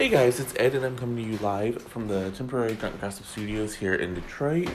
Hey 0.00 0.08
guys, 0.08 0.40
it's 0.40 0.54
Ed, 0.56 0.74
and 0.74 0.82
I'm 0.82 0.96
coming 0.96 1.22
to 1.26 1.30
you 1.30 1.36
live 1.40 1.82
from 1.82 2.08
the 2.08 2.30
temporary 2.30 2.72
Drunk 2.72 3.02
Gossip 3.02 3.26
Studios 3.26 3.74
here 3.74 3.92
in 3.92 4.14
Detroit. 4.14 4.70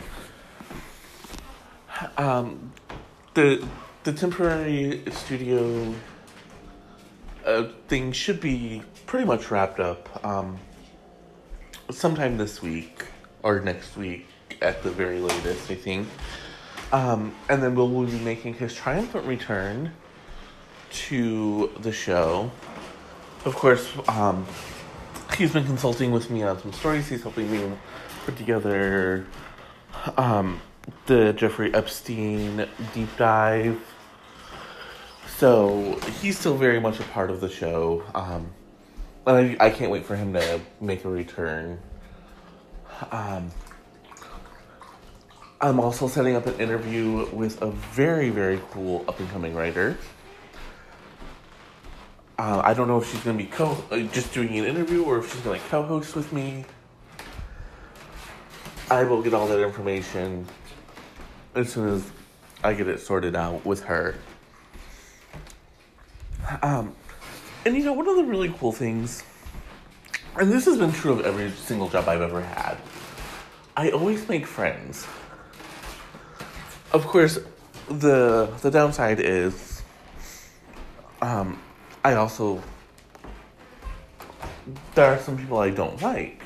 Um, 2.15 2.71
the 3.33 3.67
the 4.03 4.13
temporary 4.13 5.01
studio 5.09 5.95
uh, 7.43 7.69
thing 7.87 8.11
should 8.11 8.39
be 8.39 8.83
pretty 9.07 9.25
much 9.25 9.49
wrapped 9.49 9.79
up 9.79 10.23
um, 10.23 10.59
sometime 11.89 12.37
this 12.37 12.61
week 12.61 13.05
or 13.41 13.59
next 13.61 13.97
week 13.97 14.27
at 14.61 14.83
the 14.83 14.91
very 14.91 15.19
latest, 15.19 15.71
I 15.71 15.75
think. 15.75 16.07
Um, 16.91 17.33
and 17.49 17.63
then 17.63 17.73
we'll 17.73 18.05
be 18.05 18.19
making 18.19 18.53
his 18.53 18.75
triumphant 18.75 19.25
return 19.25 19.91
to 21.07 21.71
the 21.79 21.91
show. 21.91 22.51
Of 23.43 23.55
course, 23.55 23.91
um, 24.07 24.45
he's 25.35 25.51
been 25.51 25.65
consulting 25.65 26.11
with 26.11 26.29
me 26.29 26.43
on 26.43 26.59
some 26.59 26.71
stories. 26.73 27.07
He's 27.07 27.21
helping 27.21 27.51
me 27.51 27.71
put 28.25 28.37
together 28.37 29.25
um, 30.17 30.61
the 31.05 31.33
Jeffrey 31.33 31.73
Epstein 31.73 32.67
deep 32.93 33.09
dive. 33.17 33.79
So 35.37 35.99
he's 36.21 36.39
still 36.39 36.55
very 36.55 36.79
much 36.79 36.99
a 36.99 37.03
part 37.03 37.29
of 37.29 37.41
the 37.41 37.49
show. 37.49 38.03
Um, 38.15 38.51
and 39.27 39.57
I, 39.59 39.65
I 39.65 39.69
can't 39.69 39.91
wait 39.91 40.05
for 40.05 40.15
him 40.15 40.33
to 40.33 40.61
make 40.79 41.03
a 41.03 41.09
return. 41.09 41.79
Um, 43.11 43.51
I'm 45.59 45.79
also 45.79 46.07
setting 46.07 46.35
up 46.35 46.45
an 46.47 46.59
interview 46.59 47.27
with 47.33 47.61
a 47.61 47.71
very, 47.71 48.29
very 48.29 48.61
cool 48.71 49.03
up 49.07 49.19
and 49.19 49.29
coming 49.29 49.53
writer. 49.53 49.97
Uh, 52.37 52.61
I 52.65 52.73
don't 52.73 52.89
know 52.89 52.97
if 52.97 53.09
she's 53.09 53.23
to 53.23 53.33
be 53.33 53.45
co 53.45 53.77
uh, 53.91 53.99
just 54.11 54.33
doing 54.33 54.57
an 54.59 54.65
interview 54.65 55.03
or 55.03 55.19
if 55.19 55.31
she's 55.31 55.41
going 55.41 55.59
to 55.59 55.67
co 55.67 55.83
host 55.83 56.15
with 56.15 56.33
me. 56.33 56.65
I 58.91 59.03
will 59.03 59.21
get 59.21 59.33
all 59.33 59.47
that 59.47 59.61
information 59.63 60.45
as 61.55 61.71
soon 61.71 61.87
as 61.87 62.05
I 62.63 62.73
get 62.73 62.87
it 62.87 62.99
sorted 62.99 63.35
out 63.35 63.65
with 63.65 63.83
her. 63.83 64.15
Um, 66.61 66.93
and 67.65 67.75
you 67.75 67.85
know, 67.85 67.93
one 67.93 68.07
of 68.07 68.17
the 68.17 68.25
really 68.25 68.53
cool 68.59 68.71
things, 68.71 69.23
and 70.37 70.51
this 70.51 70.65
has 70.65 70.77
been 70.77 70.91
true 70.91 71.13
of 71.13 71.25
every 71.25 71.49
single 71.51 71.89
job 71.89 72.07
I've 72.07 72.21
ever 72.21 72.41
had, 72.41 72.77
I 73.77 73.91
always 73.91 74.27
make 74.27 74.45
friends. 74.45 75.07
Of 76.91 77.07
course, 77.07 77.39
the 77.87 78.51
the 78.61 78.69
downside 78.69 79.19
is, 79.19 79.81
um, 81.21 81.59
I 82.05 82.13
also 82.13 82.61
there 84.93 85.11
are 85.11 85.17
some 85.17 85.39
people 85.39 85.57
I 85.57 85.71
don't 85.71 85.99
like. 86.03 86.39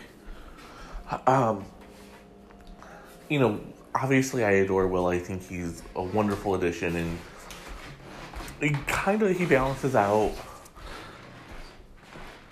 Um, 1.28 1.66
you 3.28 3.40
know, 3.42 3.60
obviously 3.94 4.46
I 4.46 4.52
adore 4.52 4.88
Will. 4.88 5.08
I 5.08 5.20
think 5.20 5.46
he's 5.46 5.84
a 5.98 6.02
wonderful 6.02 6.56
addition, 6.56 6.96
and 6.96 7.20
he 8.62 8.70
kind 8.88 9.22
of 9.22 9.38
he 9.38 9.46
balances 9.46 9.98
out 9.98 10.32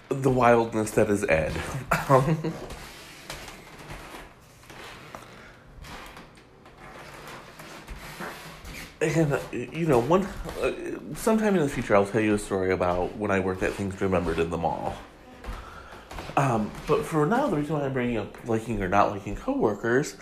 the 0.09 0.29
wildness 0.29 0.91
that 0.91 1.09
is 1.09 1.23
Ed. 1.23 1.53
and 9.15 9.39
you 9.73 9.85
know, 9.85 9.99
one 9.99 10.25
uh, 10.61 10.71
sometime 11.15 11.55
in 11.55 11.61
the 11.61 11.69
future, 11.69 11.95
I'll 11.95 12.05
tell 12.05 12.21
you 12.21 12.33
a 12.33 12.39
story 12.39 12.71
about 12.71 13.15
when 13.15 13.31
I 13.31 13.39
worked 13.39 13.63
at 13.63 13.73
Things 13.73 13.99
Remembered 14.01 14.39
in 14.39 14.49
the 14.49 14.57
mall. 14.57 14.95
Um, 16.35 16.69
but 16.87 17.03
for 17.03 17.25
now, 17.25 17.47
the 17.47 17.57
reason 17.57 17.75
why 17.75 17.85
I'm 17.85 17.93
bringing 17.93 18.17
up 18.17 18.37
liking 18.47 18.81
or 18.81 18.87
not 18.87 19.11
liking 19.11 19.35
coworkers 19.35 20.17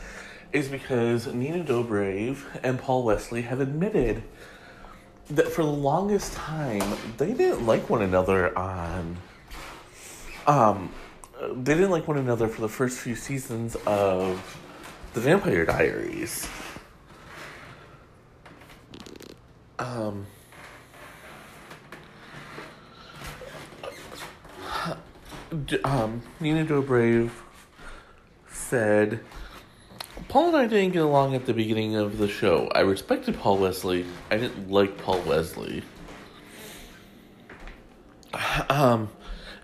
is 0.54 0.70
because 0.70 1.28
Nina 1.28 1.64
Dobrev 1.64 2.38
and 2.64 2.80
Paul 2.80 3.04
Wesley 3.04 3.42
have 3.42 3.60
admitted 3.60 4.24
that 5.30 5.48
for 5.48 5.64
the 5.64 5.70
longest 5.72 6.34
time 6.34 6.98
they 7.18 7.34
didn't 7.34 7.66
like 7.66 7.90
one 7.90 8.04
another 8.04 8.56
on 8.58 9.18
um 10.46 10.92
they 11.56 11.74
didn't 11.74 11.90
like 11.90 12.08
one 12.08 12.18
another 12.18 12.48
for 12.48 12.62
the 12.62 12.70
first 12.70 13.00
few 13.00 13.16
seasons 13.16 13.76
of 13.88 14.60
the 15.14 15.20
Vampire 15.20 15.66
Diaries. 15.66 16.48
Um 19.80 20.26
um, 25.84 26.22
Nina 26.40 26.66
Dobrev 26.66 27.32
said, 28.50 29.22
Paul 30.28 30.48
and 30.50 30.58
I 30.58 30.68
didn't 30.68 30.94
get 30.94 31.02
along 31.02 31.36
at 31.36 31.46
the 31.46 31.54
beginning 31.54 31.96
of 31.96 32.18
the 32.18 32.28
show. 32.28 32.70
I 32.74 32.82
respected 32.82 33.38
Paul 33.38 33.58
Wesley. 33.58 34.06
I 34.32 34.38
didn't 34.38 34.70
like 34.70 34.98
Paul 34.98 35.22
Wesley. 35.22 35.84
Um, 38.70 39.10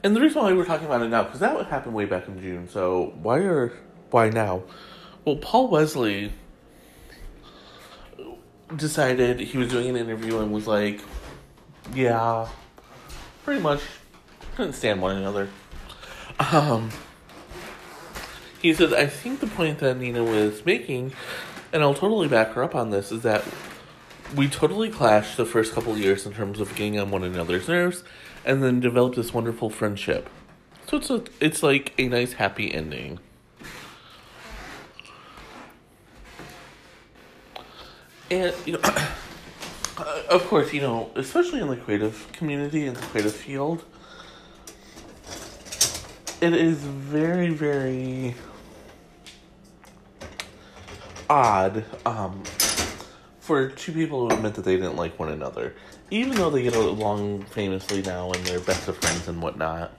and 0.04 0.16
the 0.16 0.22
reason 0.22 0.42
why 0.42 0.54
we're 0.54 0.66
talking 0.66 0.86
about 0.86 1.02
it 1.02 1.10
now, 1.10 1.24
because 1.24 1.40
that 1.42 1.56
would 1.56 1.66
happen 1.68 1.94
way 1.94 2.06
back 2.06 2.28
in 2.28 2.42
June. 2.42 2.70
So 2.70 3.14
why 3.22 3.40
are 3.40 3.74
why 4.12 4.30
now? 4.30 4.64
Well, 5.26 5.38
Paul 5.38 5.68
Wesley 5.68 6.32
decided 8.76 9.40
he 9.40 9.58
was 9.58 9.70
doing 9.70 9.90
an 9.90 9.96
interview 9.96 10.40
and 10.40 10.52
was 10.52 10.68
like, 10.68 11.02
"Yeah, 11.94 12.48
pretty 13.44 13.62
much 13.62 13.82
couldn't 14.56 14.74
stand 14.74 15.02
one 15.02 15.18
another." 15.18 15.50
Um, 16.40 16.90
he 18.62 18.74
said, 18.74 18.94
I 18.94 19.08
think 19.08 19.40
the 19.40 19.48
point 19.48 19.80
that 19.80 19.98
Nina 19.98 20.24
was 20.24 20.66
making, 20.66 21.14
and 21.74 21.82
I'll 21.82 21.94
totally 21.94 22.28
back 22.28 22.54
her 22.54 22.64
up 22.64 22.76
on 22.76 22.90
this, 22.90 23.12
is 23.12 23.24
that 23.24 23.44
we 24.36 24.48
totally 24.48 24.90
clashed 24.90 25.36
the 25.36 25.46
first 25.46 25.74
couple 25.74 25.98
years 25.98 26.26
in 26.26 26.34
terms 26.34 26.60
of 26.60 26.70
getting 26.76 27.00
on 27.00 27.12
one 27.12 27.24
another's 27.24 27.68
nerves, 27.68 28.04
and 28.46 28.64
then 28.64 28.80
developed 28.80 29.16
this 29.16 29.34
wonderful 29.34 29.70
friendship. 29.70 30.30
So 30.88 30.98
it's 30.98 31.10
a, 31.10 31.24
it's 31.40 31.64
like 31.64 31.94
a 31.98 32.08
nice 32.08 32.34
happy 32.34 32.74
ending. 32.74 33.20
And 38.32 38.56
you 38.66 38.74
know, 38.74 38.80
of 40.30 40.48
course, 40.48 40.74
you 40.74 40.80
know, 40.80 41.12
especially 41.16 41.60
in 41.60 41.68
the 41.68 41.76
creative 41.76 42.32
community 42.32 42.88
and 42.88 42.96
the 42.96 43.02
creative 43.02 43.36
field, 43.36 43.84
it 46.40 46.54
is 46.54 46.78
very, 46.78 47.50
very 47.50 48.34
odd 51.30 51.84
um, 52.06 52.42
for 53.42 53.68
two 53.68 53.92
people 53.92 54.30
to 54.30 54.36
admit 54.36 54.56
that 54.56 54.64
they 54.64 54.78
didn't 54.78 54.96
like 54.96 55.20
one 55.20 55.30
another, 55.30 55.76
even 56.10 56.36
though 56.36 56.50
they 56.50 56.64
get 56.64 56.74
along 56.74 57.44
famously 57.44 58.02
now 58.02 58.32
and 58.32 58.46
they're 58.46 58.62
best 58.62 58.88
of 58.88 58.98
friends 58.98 59.28
and 59.28 59.42
whatnot. 59.42 59.92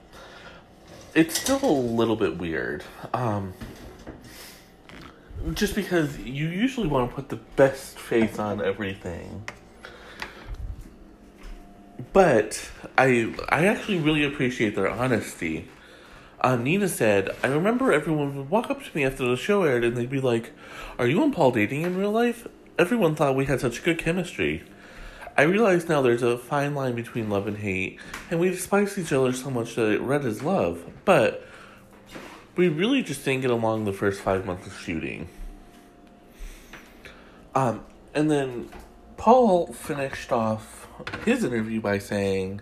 It's 1.13 1.39
still 1.39 1.63
a 1.63 1.71
little 1.71 2.15
bit 2.15 2.39
weird. 2.39 2.83
Um, 3.13 3.53
just 5.53 5.75
because 5.75 6.19
you 6.19 6.47
usually 6.47 6.87
want 6.87 7.09
to 7.09 7.15
put 7.15 7.29
the 7.29 7.39
best 7.55 7.99
face 7.99 8.39
on 8.39 8.61
everything. 8.63 9.43
But 12.11 12.69
I 12.97 13.33
I 13.49 13.65
actually 13.65 13.99
really 13.99 14.23
appreciate 14.23 14.75
their 14.75 14.89
honesty 14.89 15.67
uh, 16.43 16.57
Nina 16.57 16.89
said, 16.89 17.33
I 17.41 17.47
remember 17.47 17.93
everyone 17.93 18.35
would 18.35 18.49
walk 18.49 18.69
up 18.69 18.83
to 18.83 18.95
me 18.95 19.05
after 19.05 19.25
the 19.25 19.37
show 19.37 19.63
aired 19.63 19.85
and 19.85 19.95
they'd 19.95 20.09
be 20.09 20.19
like, 20.19 20.51
Are 20.99 21.07
you 21.07 21.23
and 21.23 21.33
Paul 21.33 21.51
dating 21.51 21.83
in 21.83 21.97
real 21.97 22.11
life? 22.11 22.47
Everyone 22.77 23.15
thought 23.15 23.35
we 23.35 23.45
had 23.45 23.61
such 23.61 23.83
good 23.83 23.97
chemistry. 23.97 24.63
I 25.37 25.43
realize 25.43 25.87
now 25.87 26.01
there's 26.01 26.21
a 26.21 26.37
fine 26.37 26.75
line 26.75 26.95
between 26.95 27.29
love 27.29 27.47
and 27.47 27.57
hate, 27.57 27.99
and 28.29 28.39
we 28.39 28.49
despise 28.49 28.97
each 28.99 29.13
other 29.13 29.31
so 29.31 29.49
much 29.49 29.75
that 29.75 29.91
it 29.91 30.01
read 30.01 30.25
as 30.25 30.43
love, 30.43 30.85
but 31.05 31.47
we 32.55 32.67
really 32.67 33.01
just 33.01 33.25
didn't 33.25 33.41
get 33.41 33.49
along 33.49 33.85
the 33.85 33.93
first 33.93 34.21
five 34.21 34.45
months 34.45 34.67
of 34.67 34.77
shooting. 34.77 35.27
Um, 37.55 37.83
and 38.13 38.29
then 38.29 38.69
Paul 39.17 39.67
finished 39.67 40.31
off 40.31 40.87
his 41.25 41.43
interview 41.43 41.81
by 41.81 41.97
saying, 41.99 42.61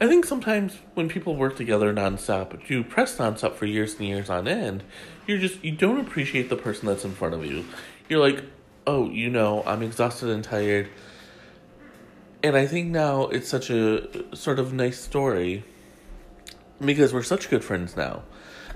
I 0.00 0.06
think 0.06 0.24
sometimes 0.24 0.78
when 0.94 1.08
people 1.08 1.34
work 1.34 1.56
together 1.56 1.92
nonstop, 1.92 2.66
do 2.66 2.84
press 2.84 3.16
nonstop 3.16 3.54
for 3.54 3.66
years 3.66 3.94
and 3.94 4.06
years 4.06 4.30
on 4.30 4.46
end, 4.46 4.84
you're 5.26 5.38
just 5.38 5.62
you 5.64 5.72
don't 5.72 5.98
appreciate 5.98 6.48
the 6.48 6.56
person 6.56 6.86
that's 6.86 7.04
in 7.04 7.12
front 7.12 7.34
of 7.34 7.44
you. 7.44 7.64
You're 8.08 8.20
like, 8.20 8.44
oh, 8.86 9.10
you 9.10 9.28
know, 9.28 9.62
I'm 9.66 9.82
exhausted 9.82 10.28
and 10.28 10.44
tired. 10.44 10.88
And 12.42 12.56
I 12.56 12.66
think 12.66 12.90
now 12.90 13.24
it's 13.24 13.48
such 13.48 13.70
a 13.70 14.36
sort 14.36 14.60
of 14.60 14.72
nice 14.72 15.00
story 15.00 15.64
because 16.80 17.12
we're 17.12 17.24
such 17.24 17.50
good 17.50 17.64
friends 17.64 17.96
now. 17.96 18.22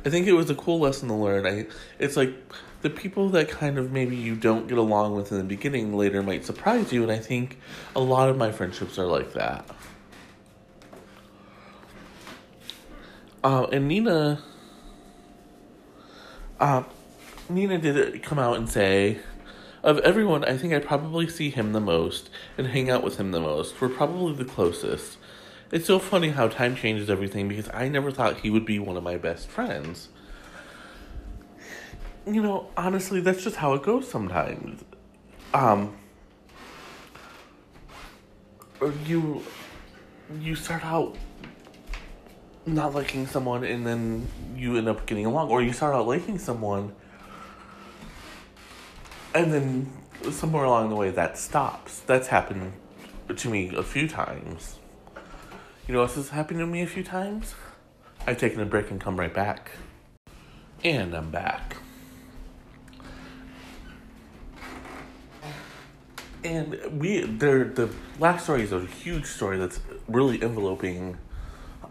I 0.04 0.10
think 0.10 0.26
it 0.26 0.32
was 0.32 0.50
a 0.50 0.54
cool 0.56 0.80
lesson 0.80 1.08
to 1.08 1.14
learn. 1.14 1.46
I 1.46 1.66
it's 2.00 2.16
like 2.16 2.34
the 2.82 2.90
people 2.90 3.28
that 3.30 3.48
kind 3.48 3.78
of 3.78 3.92
maybe 3.92 4.16
you 4.16 4.34
don't 4.34 4.66
get 4.68 4.76
along 4.76 5.14
with 5.14 5.30
in 5.30 5.38
the 5.38 5.44
beginning 5.44 5.96
later 5.96 6.22
might 6.22 6.44
surprise 6.44 6.92
you 6.92 7.02
and 7.02 7.12
I 7.12 7.18
think 7.18 7.58
a 7.94 8.00
lot 8.00 8.28
of 8.28 8.36
my 8.36 8.52
friendships 8.52 8.98
are 8.98 9.06
like 9.06 9.32
that. 9.32 9.64
Uh, 13.44 13.66
and 13.72 13.88
Nina, 13.88 14.40
uh, 16.60 16.82
Nina 17.48 17.78
did 17.78 18.22
come 18.22 18.38
out 18.38 18.56
and 18.56 18.68
say, 18.68 19.18
of 19.82 19.98
everyone, 20.00 20.44
I 20.44 20.56
think 20.56 20.72
I 20.72 20.78
probably 20.78 21.28
see 21.28 21.50
him 21.50 21.72
the 21.72 21.80
most 21.80 22.30
and 22.56 22.68
hang 22.68 22.88
out 22.88 23.02
with 23.02 23.16
him 23.18 23.32
the 23.32 23.40
most. 23.40 23.80
We're 23.80 23.88
probably 23.88 24.34
the 24.34 24.44
closest. 24.44 25.18
It's 25.72 25.86
so 25.86 25.98
funny 25.98 26.30
how 26.30 26.48
time 26.48 26.76
changes 26.76 27.10
everything 27.10 27.48
because 27.48 27.68
I 27.74 27.88
never 27.88 28.12
thought 28.12 28.40
he 28.40 28.50
would 28.50 28.64
be 28.64 28.78
one 28.78 28.96
of 28.96 29.02
my 29.02 29.16
best 29.16 29.48
friends. 29.48 30.08
You 32.26 32.40
know, 32.40 32.70
honestly, 32.76 33.20
that's 33.20 33.42
just 33.42 33.56
how 33.56 33.74
it 33.74 33.82
goes 33.82 34.08
sometimes. 34.08 34.84
Um, 35.52 35.96
you 39.06 39.42
you 40.40 40.54
start 40.54 40.84
out 40.84 41.16
not 42.64 42.94
liking 42.94 43.26
someone 43.26 43.64
and 43.64 43.84
then 43.86 44.26
you 44.56 44.76
end 44.76 44.88
up 44.88 45.04
getting 45.06 45.26
along, 45.26 45.50
or 45.50 45.62
you 45.62 45.72
start 45.72 45.94
out 45.94 46.06
liking 46.06 46.38
someone 46.38 46.94
and 49.34 49.52
then 49.52 49.90
somewhere 50.30 50.64
along 50.64 50.90
the 50.90 50.96
way 50.96 51.10
that 51.10 51.36
stops. 51.36 52.00
That's 52.00 52.28
happened 52.28 52.72
to 53.34 53.48
me 53.48 53.74
a 53.74 53.82
few 53.82 54.06
times. 54.06 54.78
You 55.88 55.94
know 55.94 56.02
what 56.02 56.12
has 56.12 56.28
happened 56.28 56.60
to 56.60 56.66
me 56.66 56.82
a 56.82 56.86
few 56.86 57.02
times? 57.02 57.54
I've 58.26 58.38
taken 58.38 58.60
a 58.60 58.66
break 58.66 58.90
and 58.90 59.00
come 59.00 59.18
right 59.18 59.34
back. 59.34 59.72
And 60.84 61.14
I'm 61.14 61.30
back. 61.30 61.76
And 66.44 67.00
we, 67.00 67.20
there, 67.20 67.64
the 67.64 67.88
last 68.18 68.44
story 68.44 68.62
is 68.62 68.72
a 68.72 68.84
huge 68.84 69.26
story 69.26 69.58
that's 69.58 69.80
really 70.08 70.42
enveloping 70.42 71.18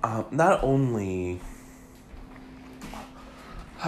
um, 0.03 0.25
not 0.31 0.63
only 0.63 1.39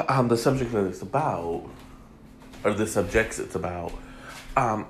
um, 0.08 0.28
the 0.30 0.38
subject 0.38 0.72
that 0.72 0.86
it's 0.86 1.02
about, 1.02 1.70
or 2.64 2.74
the 2.74 2.88
subjects 2.88 3.40
it's 3.40 3.56
about, 3.56 3.92
um, 4.56 4.88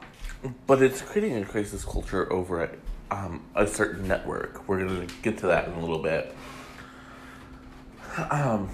but 0.67 0.81
it's 0.81 1.01
creating 1.01 1.37
a 1.37 1.45
crisis 1.45 1.83
culture 1.83 2.31
over 2.31 2.61
at 2.61 2.77
um, 3.09 3.43
a 3.55 3.65
certain 3.65 4.07
network. 4.07 4.67
We're 4.67 4.85
going 4.85 5.07
to 5.07 5.13
get 5.21 5.37
to 5.39 5.47
that 5.47 5.67
in 5.67 5.73
a 5.73 5.79
little 5.79 6.01
bit. 6.01 6.35
Um, 8.29 8.69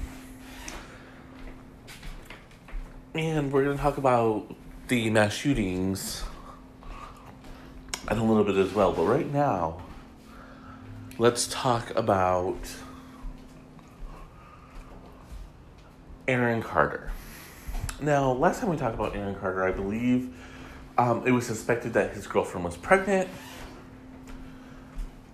and 3.14 3.52
we're 3.52 3.64
going 3.64 3.78
to 3.78 3.82
talk 3.82 3.98
about 3.98 4.54
the 4.88 5.10
mass 5.10 5.34
shootings 5.34 6.24
and 8.10 8.20
a 8.20 8.24
little 8.24 8.44
bit 8.44 8.58
as 8.58 8.74
well. 8.74 8.92
But 8.92 9.06
right 9.06 9.32
now, 9.32 9.82
let's 11.18 11.48
talk 11.48 11.96
about 11.96 12.58
Aaron 16.28 16.62
Carter. 16.62 17.12
Now, 18.02 18.32
last 18.32 18.62
time 18.62 18.70
we 18.70 18.78
talked 18.78 18.96
about 18.96 19.16
Aaron 19.16 19.36
Carter, 19.36 19.64
I 19.64 19.72
believe 19.72 20.34
um, 20.98 21.26
it 21.26 21.32
was 21.32 21.46
suspected 21.46 21.94
that 21.94 22.14
his 22.14 22.28
girlfriend 22.28 22.66
was 22.66 22.78
pregnant 22.78 23.30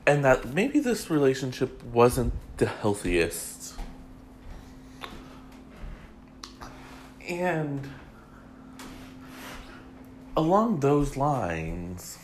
and 0.07 0.24
that 0.24 0.54
maybe 0.54 0.80
this 0.80 1.10
relationship 1.10 1.83
wasn't 1.83 2.33
the 2.57 2.68
healthiest. 2.68 3.75
And 7.27 7.88
along 10.38 10.81
those 10.81 11.18
lines, 11.18 12.19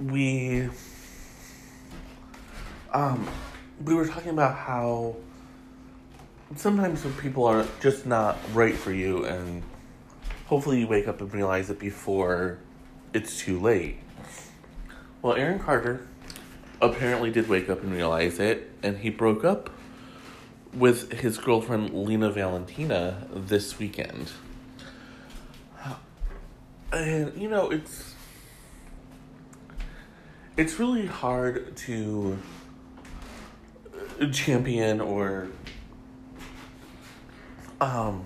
we 0.00 0.68
um 2.92 3.28
we 3.84 3.94
were 3.94 4.06
talking 4.06 4.30
about 4.30 4.54
how 4.54 5.16
sometimes 6.56 7.04
people 7.20 7.44
are 7.44 7.66
just 7.80 8.06
not 8.06 8.38
right 8.52 8.74
for 8.74 8.92
you 8.92 9.24
and 9.24 9.62
hopefully 10.46 10.80
you 10.80 10.86
wake 10.86 11.06
up 11.06 11.20
and 11.20 11.32
realize 11.32 11.68
it 11.70 11.78
before 11.78 12.58
it's 13.12 13.38
too 13.38 13.58
late. 13.60 13.98
Well, 15.20 15.34
Aaron 15.34 15.58
Carter 15.58 16.06
apparently 16.80 17.30
did 17.30 17.48
wake 17.48 17.68
up 17.68 17.82
and 17.82 17.92
realize 17.92 18.38
it 18.38 18.70
and 18.82 18.98
he 18.98 19.10
broke 19.10 19.44
up 19.44 19.70
with 20.72 21.12
his 21.12 21.38
girlfriend 21.38 21.92
Lina 21.92 22.30
Valentina 22.30 23.26
this 23.32 23.78
weekend. 23.78 24.30
And 26.90 27.36
you 27.40 27.50
know, 27.50 27.70
it's 27.70 28.14
it's 30.58 30.80
really 30.80 31.06
hard 31.06 31.76
to 31.76 32.36
champion 34.32 35.00
or 35.00 35.46
um 37.80 38.24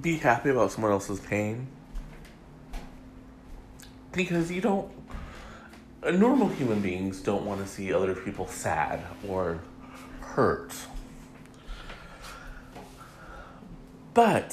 be 0.00 0.18
happy 0.18 0.50
about 0.50 0.72
someone 0.72 0.90
else's 0.90 1.20
pain. 1.20 1.68
Because 4.10 4.50
you 4.50 4.60
don't 4.60 4.90
normal 6.02 6.48
human 6.48 6.80
beings 6.80 7.20
don't 7.20 7.46
want 7.46 7.60
to 7.60 7.66
see 7.66 7.92
other 7.92 8.14
people 8.16 8.48
sad 8.48 9.04
or 9.28 9.60
hurt. 10.20 10.74
But 14.14 14.52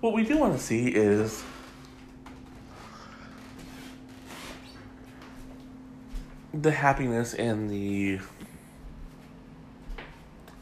what 0.00 0.12
we 0.12 0.22
do 0.22 0.38
want 0.38 0.56
to 0.56 0.62
see 0.62 0.86
is 0.88 1.42
the 6.52 6.70
happiness 6.72 7.34
and 7.34 7.70
the 7.70 8.18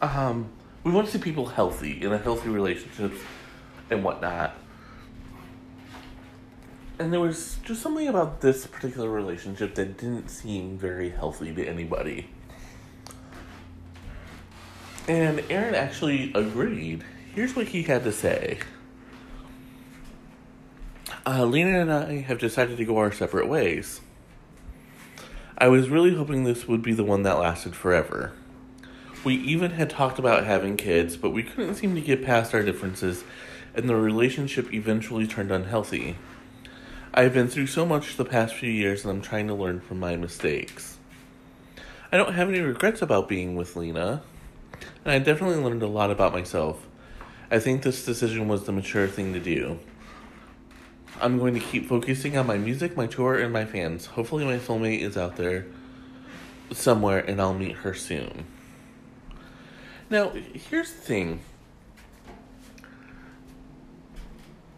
um 0.03 0.51
we 0.85 0.93
want 0.93 1.07
to 1.07 1.13
see 1.13 1.19
people 1.19 1.47
healthy 1.47 2.03
in 2.03 2.13
a 2.13 2.19
healthy 2.19 2.49
relationships 2.49 3.21
and 3.91 4.05
whatnot. 4.05 4.55
And 6.99 7.13
there 7.13 7.21
was 7.21 7.59
just 7.65 7.83
something 7.83 8.09
about 8.09 8.41
this 8.41 8.67
particular 8.67 9.09
relationship 9.09 9.75
that 9.77 9.99
didn't 9.99 10.29
seem 10.29 10.79
very 10.79 11.11
healthy 11.11 11.55
to 11.55 11.65
anybody. 11.67 12.29
And 15.07 15.43
Aaron 15.49 15.75
actually 15.75 16.33
agreed. 16.35 17.05
Here's 17.35 17.55
what 17.55 17.69
he 17.69 17.83
had 17.83 18.05
to 18.05 18.13
say. 18.13 18.59
Uh, 21.25 21.45
Lina 21.45 21.81
and 21.81 21.93
I 21.93 22.21
have 22.23 22.39
decided 22.39 22.77
to 22.79 22.85
go 22.85 22.99
our 22.99 23.13
separate 23.13 23.49
ways. 23.49 24.01
I 25.61 25.67
was 25.67 25.91
really 25.91 26.15
hoping 26.15 26.45
this 26.45 26.69
would 26.69 26.83
be 26.83 26.93
the 26.93 27.03
one 27.03 27.25
that 27.25 27.41
lasted 27.41 27.75
forever. 27.75 28.31
We 29.25 29.35
even 29.35 29.73
had 29.73 29.91
talked 29.91 30.21
about 30.21 30.45
having 30.45 30.77
kids, 30.77 31.17
but 31.17 31.31
we 31.31 31.43
couldn't 31.43 31.75
seem 31.75 31.97
to 31.97 32.01
get 32.01 32.25
past 32.25 32.55
our 32.55 32.63
differences, 32.63 33.25
and 33.75 33.89
the 33.89 33.97
relationship 33.97 34.73
eventually 34.73 35.27
turned 35.27 35.51
unhealthy. 35.51 36.17
I've 37.13 37.35
been 37.35 37.49
through 37.49 37.67
so 37.67 37.85
much 37.85 38.17
the 38.17 38.25
past 38.25 38.55
few 38.55 38.71
years, 38.71 39.05
and 39.05 39.11
I'm 39.11 39.21
trying 39.21 39.49
to 39.49 39.55
learn 39.55 39.81
from 39.81 39.99
my 39.99 40.15
mistakes. 40.15 40.99
I 42.13 42.19
don't 42.19 42.35
have 42.35 42.49
any 42.49 42.61
regrets 42.61 43.03
about 43.03 43.29
being 43.29 43.57
with 43.57 43.75
Lina, 43.75 44.23
and 45.05 45.13
I 45.13 45.19
definitely 45.19 45.61
learned 45.61 45.83
a 45.83 45.89
lot 45.89 46.13
about 46.13 46.33
myself. 46.33 46.87
I 47.51 47.59
think 47.59 47.83
this 47.83 48.05
decision 48.05 48.47
was 48.47 48.63
the 48.63 48.73
mature 48.73 49.09
thing 49.09 49.33
to 49.33 49.41
do. 49.41 49.81
I'm 51.21 51.39
going 51.39 51.55
to 51.55 51.61
keep 51.61 51.87
focusing 51.87 52.37
on 52.37 52.47
my 52.47 52.57
music, 52.57 52.97
my 52.97 53.07
tour, 53.07 53.37
and 53.37 53.53
my 53.53 53.65
fans. 53.65 54.07
Hopefully, 54.07 54.45
my 54.45 54.59
soulmate 54.59 55.01
is 55.01 55.17
out 55.17 55.37
there 55.37 55.67
somewhere 56.73 57.19
and 57.19 57.41
I'll 57.41 57.55
meet 57.55 57.77
her 57.77 57.95
soon. 57.95 58.45
Now, 60.11 60.31
here's 60.31 60.93
the 60.93 61.01
thing. 61.01 61.41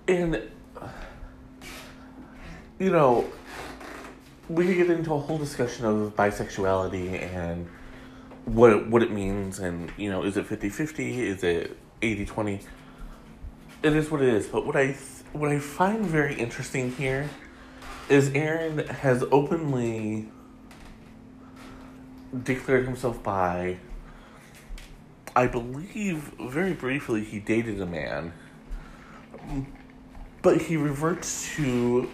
And, 0.09 0.42
you 2.78 2.90
know, 2.90 3.30
we 4.49 4.66
could 4.66 4.76
get 4.76 4.90
into 4.90 5.14
a 5.14 5.18
whole 5.18 5.38
discussion 5.38 5.85
of 5.85 6.16
bisexuality 6.16 7.23
and 7.23 7.68
what 8.47 8.88
what 8.88 9.02
it 9.02 9.12
means 9.12 9.61
and 9.61 9.92
you 9.97 10.11
know 10.11 10.25
is 10.25 10.37
it 10.37 10.49
50-50 10.49 11.18
is 11.18 11.44
it 11.44 11.76
80-20 12.00 12.64
it 13.82 13.94
is 13.94 14.11
what 14.11 14.23
it 14.23 14.28
is 14.28 14.49
but 14.49 14.66
what 14.66 14.75
i 14.75 14.92
what 15.33 15.51
I 15.51 15.59
find 15.59 16.05
very 16.05 16.35
interesting 16.35 16.93
here 16.93 17.29
is 18.09 18.31
Aaron 18.35 18.87
has 18.87 19.23
openly 19.31 20.29
declared 22.45 22.85
himself 22.85 23.23
by 23.23 23.79
I 25.35 25.47
believe 25.47 26.33
very 26.41 26.73
briefly 26.73 27.25
he 27.25 27.39
dated 27.39 27.81
a 27.81 27.87
man, 27.87 28.33
but 30.43 30.63
he 30.63 30.77
reverts 30.77 31.55
to 31.55 32.11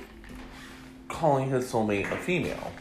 calling 1.08 1.50
his 1.50 1.72
soulmate 1.72 2.10
a 2.12 2.16
female. 2.16 2.72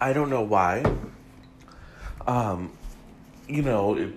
I 0.00 0.12
don't 0.12 0.28
know 0.28 0.42
why. 0.42 0.84
Um, 2.26 2.72
you 3.48 3.62
know, 3.62 3.96
it, 3.96 4.12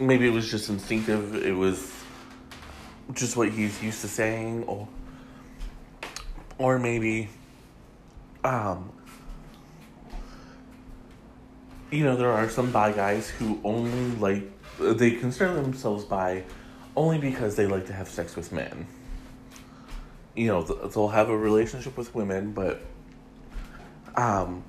maybe 0.00 0.26
it 0.26 0.32
was 0.32 0.50
just 0.50 0.70
instinctive. 0.70 1.34
It 1.34 1.52
was 1.52 2.01
just 3.12 3.36
what 3.36 3.50
he's 3.50 3.82
used 3.82 4.00
to 4.00 4.08
saying 4.08 4.64
or 4.64 4.88
or 6.58 6.78
maybe, 6.78 7.28
um, 8.44 8.92
you 11.90 12.04
know, 12.04 12.16
there 12.16 12.30
are 12.30 12.48
some 12.48 12.70
bi 12.70 12.92
guys 12.92 13.28
who 13.28 13.60
only 13.64 14.16
like, 14.16 14.44
they 14.78 15.12
consider 15.12 15.54
themselves 15.54 16.04
bi 16.04 16.44
only 16.96 17.18
because 17.18 17.56
they 17.56 17.66
like 17.66 17.86
to 17.86 17.92
have 17.92 18.08
sex 18.08 18.36
with 18.36 18.52
men. 18.52 18.86
You 20.36 20.46
know, 20.46 20.62
they'll 20.62 21.08
have 21.08 21.28
a 21.28 21.36
relationship 21.36 21.96
with 21.96 22.14
women, 22.14 22.52
but 22.52 22.82
um, 24.14 24.62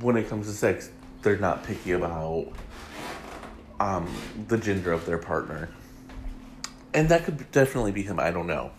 when 0.00 0.16
it 0.16 0.28
comes 0.28 0.46
to 0.46 0.52
sex, 0.52 0.90
they're 1.22 1.36
not 1.36 1.64
picky 1.64 1.92
about 1.92 2.46
um, 3.80 4.08
the 4.48 4.56
gender 4.56 4.92
of 4.92 5.04
their 5.04 5.18
partner. 5.18 5.68
And 6.92 7.08
that 7.08 7.24
could 7.24 7.50
definitely 7.52 7.92
be 7.92 8.02
him, 8.02 8.18
I 8.18 8.30
don't 8.30 8.46
know. 8.46 8.72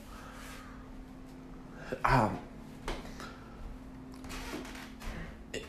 Um, 2.04 2.40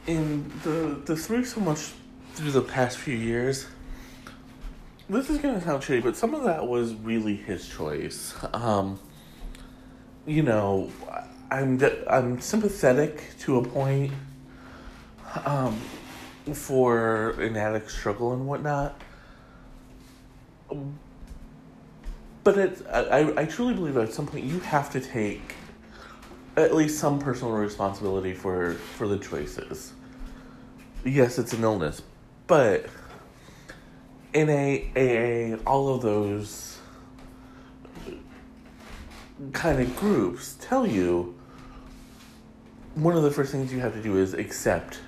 in 0.06 0.50
the 0.62 1.00
the 1.04 1.16
through 1.16 1.44
so 1.44 1.61
much 1.61 1.90
through 2.34 2.52
the 2.52 2.62
past 2.62 2.99
few 2.99 3.16
years, 3.16 3.66
this 5.08 5.30
is 5.30 5.38
gonna 5.38 5.61
sound 5.61 5.82
shitty, 5.82 6.02
but 6.02 6.16
some 6.16 6.34
of 6.34 6.44
that 6.44 6.66
was 6.66 6.94
really 6.94 7.37
his 7.37 7.68
choice. 7.68 8.34
Um, 8.52 9.00
you 10.26 10.42
know, 10.42 10.90
I'm 11.50 11.80
I'm 12.08 12.40
sympathetic 12.40 13.30
to 13.40 13.58
a 13.58 13.64
point. 13.64 14.12
Um, 15.44 15.80
for 16.52 17.30
an 17.40 17.56
addict 17.56 17.90
struggle 17.90 18.32
and 18.32 18.46
whatnot. 18.46 19.00
But 22.44 22.58
it, 22.58 22.87
I, 22.90 23.32
I 23.37 23.44
truly 23.44 23.75
believe 23.75 23.96
at 23.96 24.12
some 24.12 24.26
point 24.26 24.44
you 24.44 24.61
have 24.61 24.90
to 24.90 25.00
take 25.00 25.54
at 26.56 26.75
least 26.75 26.99
some 26.99 27.18
personal 27.18 27.54
responsibility 27.54 28.34
for, 28.34 28.75
for 28.75 29.06
the 29.06 29.18
choices. 29.18 29.92
Yes, 31.04 31.38
it's 31.38 31.52
an 31.52 31.62
illness, 31.62 32.02
but 32.46 32.87
in 34.32 34.49
a 34.49 35.56
AA, 35.56 35.56
all 35.68 35.94
of 35.94 36.02
those 36.02 36.78
kind 39.52 39.80
of 39.80 39.96
groups 39.96 40.56
tell 40.61 40.87
you 40.87 41.37
one 42.94 43.16
of 43.16 43.22
the 43.22 43.30
first 43.30 43.50
things 43.50 43.72
you 43.72 43.80
have 43.80 43.94
to 43.94 44.02
do 44.02 44.16
is 44.18 44.34
accept 44.34 45.00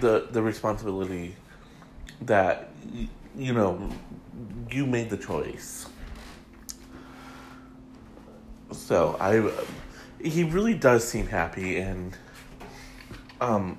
the 0.00 0.28
the 0.30 0.42
responsibility 0.42 1.34
that 2.22 2.70
you 3.36 3.52
know 3.52 3.90
you 4.70 4.86
made 4.86 5.10
the 5.10 5.16
choice. 5.16 5.86
So 8.72 9.16
I, 9.20 9.50
he 10.22 10.44
really 10.44 10.74
does 10.74 11.06
seem 11.06 11.26
happy, 11.26 11.78
and 11.78 12.16
um, 13.40 13.78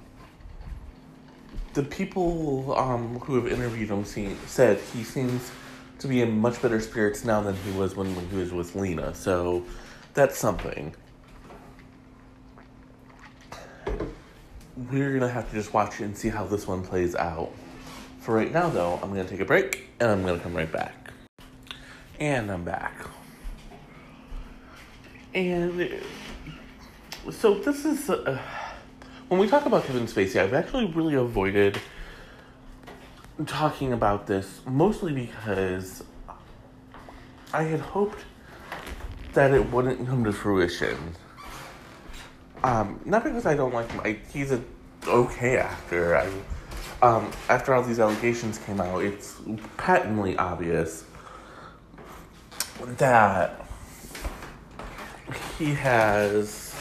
the 1.73 1.83
people 1.83 2.77
um 2.77 3.19
who 3.19 3.35
have 3.35 3.51
interviewed 3.51 3.89
him 3.89 4.05
seen, 4.05 4.37
said 4.47 4.79
he 4.93 5.03
seems 5.03 5.51
to 5.99 6.07
be 6.07 6.21
in 6.21 6.39
much 6.39 6.61
better 6.61 6.79
spirits 6.79 7.23
now 7.23 7.41
than 7.41 7.55
he 7.55 7.71
was 7.71 7.95
when, 7.95 8.15
when 8.15 8.27
he 8.29 8.37
was 8.37 8.51
with 8.51 8.75
Lina. 8.75 9.13
So 9.13 9.63
that's 10.13 10.37
something. 10.37 10.95
we're 14.89 15.13
gonna 15.13 15.31
have 15.31 15.49
to 15.49 15.55
just 15.55 15.73
watch 15.73 15.99
and 15.99 16.17
see 16.17 16.29
how 16.29 16.45
this 16.45 16.67
one 16.67 16.83
plays 16.83 17.15
out. 17.15 17.51
For 18.19 18.35
right 18.35 18.51
now, 18.51 18.69
though, 18.69 18.99
I'm 19.01 19.09
gonna 19.09 19.25
take 19.25 19.39
a 19.39 19.45
break 19.45 19.89
and 19.99 20.09
I'm 20.09 20.25
gonna 20.25 20.39
come 20.39 20.55
right 20.55 20.71
back. 20.71 21.11
And 22.19 22.51
I'm 22.51 22.63
back. 22.63 22.93
And 25.33 26.01
so 27.31 27.53
this 27.55 27.85
is 27.85 28.09
uh, 28.09 28.37
when 29.29 29.39
we 29.39 29.47
talk 29.47 29.65
about 29.65 29.85
Kevin 29.85 30.05
Spacey. 30.07 30.41
I've 30.41 30.53
actually 30.53 30.85
really 30.87 31.15
avoided 31.15 31.79
talking 33.45 33.93
about 33.93 34.27
this 34.27 34.59
mostly 34.67 35.13
because 35.13 36.03
I 37.53 37.63
had 37.63 37.79
hoped 37.79 38.25
that 39.33 39.51
it 39.51 39.71
wouldn't 39.71 40.05
come 40.05 40.25
to 40.25 40.33
fruition. 40.33 40.97
Um, 42.63 42.99
not 43.05 43.23
because 43.23 43.45
I 43.45 43.55
don't 43.55 43.73
like 43.73 43.89
him. 43.89 44.01
I, 44.03 44.17
he's 44.33 44.51
a 44.51 44.61
okay 45.07 45.57
actor. 45.57 46.17
I, 46.17 46.29
um, 47.01 47.31
after 47.49 47.73
all 47.73 47.81
these 47.83 47.99
allegations 47.99 48.57
came 48.59 48.81
out, 48.81 49.01
it's 49.03 49.37
patently 49.77 50.37
obvious 50.37 51.05
that 52.97 53.65
he 55.61 55.75
has 55.75 56.73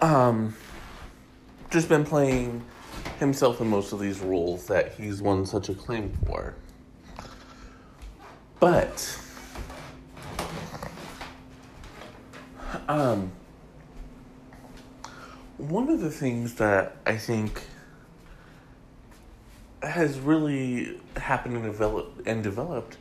um, 0.00 0.56
just 1.70 1.86
been 1.86 2.02
playing 2.02 2.64
himself 3.18 3.60
in 3.60 3.68
most 3.68 3.92
of 3.92 4.00
these 4.00 4.20
roles 4.20 4.66
that 4.66 4.94
he's 4.94 5.20
won 5.20 5.44
such 5.44 5.68
acclaim 5.68 6.16
for. 6.24 6.54
But 8.58 9.20
um, 12.88 13.30
one 15.58 15.90
of 15.90 16.00
the 16.00 16.10
things 16.10 16.54
that 16.54 16.96
I 17.04 17.18
think 17.18 17.64
has 19.82 20.18
really 20.18 20.98
happened 21.18 21.56
and 21.56 21.64
developed 21.64 22.26
and 22.26 22.42
developed 22.42 22.96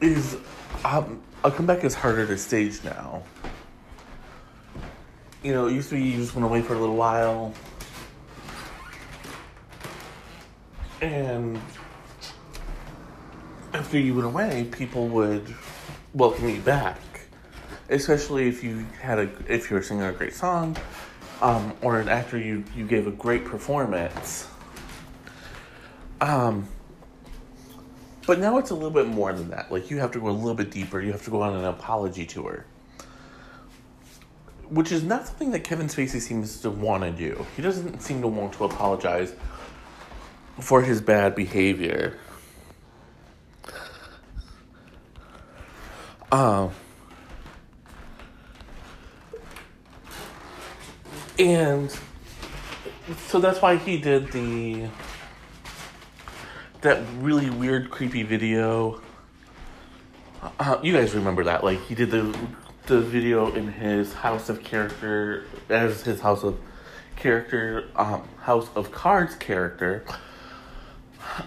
is 0.00 0.36
um, 0.84 1.22
a 1.44 1.50
comeback 1.50 1.84
is 1.84 1.94
harder 1.94 2.26
to 2.26 2.38
stage 2.38 2.82
now. 2.84 3.22
You 5.42 5.52
know, 5.52 5.66
it 5.66 5.74
used 5.74 5.90
to 5.90 5.96
be 5.96 6.02
you 6.02 6.16
just 6.18 6.34
went 6.34 6.44
away 6.44 6.62
for 6.62 6.74
a 6.74 6.78
little 6.78 6.96
while, 6.96 7.52
and 11.00 11.60
after 13.72 13.98
you 13.98 14.14
went 14.14 14.26
away, 14.26 14.68
people 14.70 15.08
would 15.08 15.54
welcome 16.14 16.48
you 16.48 16.60
back 16.60 16.98
especially 17.92 18.48
if 18.48 18.64
you 18.64 18.86
had 19.00 19.18
a 19.18 19.30
if 19.48 19.70
you 19.70 19.76
were 19.76 19.82
singing 19.82 20.04
a 20.04 20.12
great 20.12 20.34
song, 20.34 20.76
um, 21.40 21.74
or 21.82 22.00
an 22.00 22.08
actor 22.08 22.38
you 22.38 22.64
you 22.74 22.86
gave 22.86 23.06
a 23.06 23.10
great 23.10 23.44
performance. 23.44 24.48
Um, 26.20 26.68
but 28.26 28.38
now 28.38 28.58
it's 28.58 28.70
a 28.70 28.74
little 28.74 28.90
bit 28.90 29.06
more 29.06 29.32
than 29.32 29.50
that. 29.50 29.70
Like 29.72 29.90
you 29.90 29.98
have 29.98 30.12
to 30.12 30.20
go 30.20 30.28
a 30.28 30.30
little 30.30 30.54
bit 30.54 30.70
deeper. 30.70 31.00
You 31.00 31.12
have 31.12 31.24
to 31.24 31.30
go 31.30 31.42
on 31.42 31.54
an 31.56 31.64
apology 31.64 32.26
tour, 32.26 32.64
which 34.68 34.92
is 34.92 35.02
not 35.02 35.26
something 35.26 35.50
that 35.50 35.60
Kevin 35.60 35.86
Spacey 35.86 36.20
seems 36.20 36.60
to 36.60 36.70
want 36.70 37.02
to 37.02 37.10
do. 37.10 37.46
He 37.56 37.62
doesn't 37.62 38.00
seem 38.00 38.20
to 38.22 38.28
want 38.28 38.52
to 38.54 38.64
apologize 38.64 39.34
for 40.60 40.82
his 40.82 41.00
bad 41.00 41.34
behavior. 41.34 42.18
Um. 46.30 46.70
And 51.38 51.90
so 53.26 53.40
that's 53.40 53.60
why 53.60 53.76
he 53.76 53.98
did 53.98 54.30
the 54.32 54.88
that 56.82 57.02
really 57.18 57.50
weird, 57.50 57.90
creepy 57.90 58.22
video. 58.22 59.00
Uh, 60.58 60.78
you 60.82 60.92
guys 60.92 61.14
remember 61.14 61.44
that? 61.44 61.64
Like 61.64 61.80
he 61.82 61.94
did 61.94 62.10
the 62.10 62.36
the 62.86 63.00
video 63.00 63.52
in 63.54 63.72
his 63.72 64.12
house 64.12 64.48
of 64.48 64.62
character 64.62 65.44
as 65.68 66.02
his 66.02 66.20
house 66.20 66.42
of 66.42 66.58
character, 67.16 67.88
um, 67.96 68.28
House 68.40 68.68
of 68.74 68.92
Cards 68.92 69.34
character. 69.36 70.04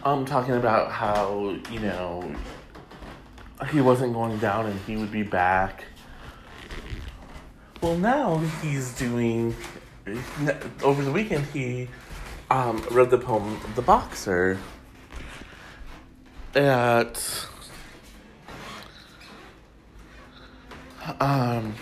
Um, 0.03 0.25
talking 0.25 0.55
about 0.55 0.91
how 0.91 1.57
you 1.71 1.79
know 1.79 2.33
he 3.69 3.81
wasn't 3.81 4.13
going 4.13 4.37
down 4.39 4.65
and 4.65 4.79
he 4.81 4.97
would 4.97 5.11
be 5.11 5.23
back 5.23 5.83
well, 7.85 7.97
now 7.97 8.37
he's 8.63 8.97
doing. 8.97 9.55
Over 10.81 11.03
the 11.03 11.11
weekend, 11.11 11.45
he 11.53 11.87
um, 12.49 12.83
read 12.89 13.11
the 13.11 13.19
poem 13.19 13.59
"The 13.75 13.83
Boxer" 13.83 14.57
at 16.55 17.47
um, 21.19 21.75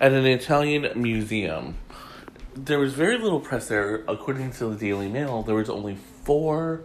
at 0.00 0.12
an 0.12 0.26
Italian 0.26 0.90
museum. 1.00 1.76
There 2.54 2.78
was 2.78 2.94
very 2.94 3.18
little 3.18 3.40
press 3.40 3.68
there, 3.68 4.02
according 4.08 4.52
to 4.52 4.68
the 4.68 4.76
Daily 4.76 5.08
Mail. 5.08 5.42
There 5.42 5.54
was 5.54 5.68
only 5.68 5.96
four 6.24 6.82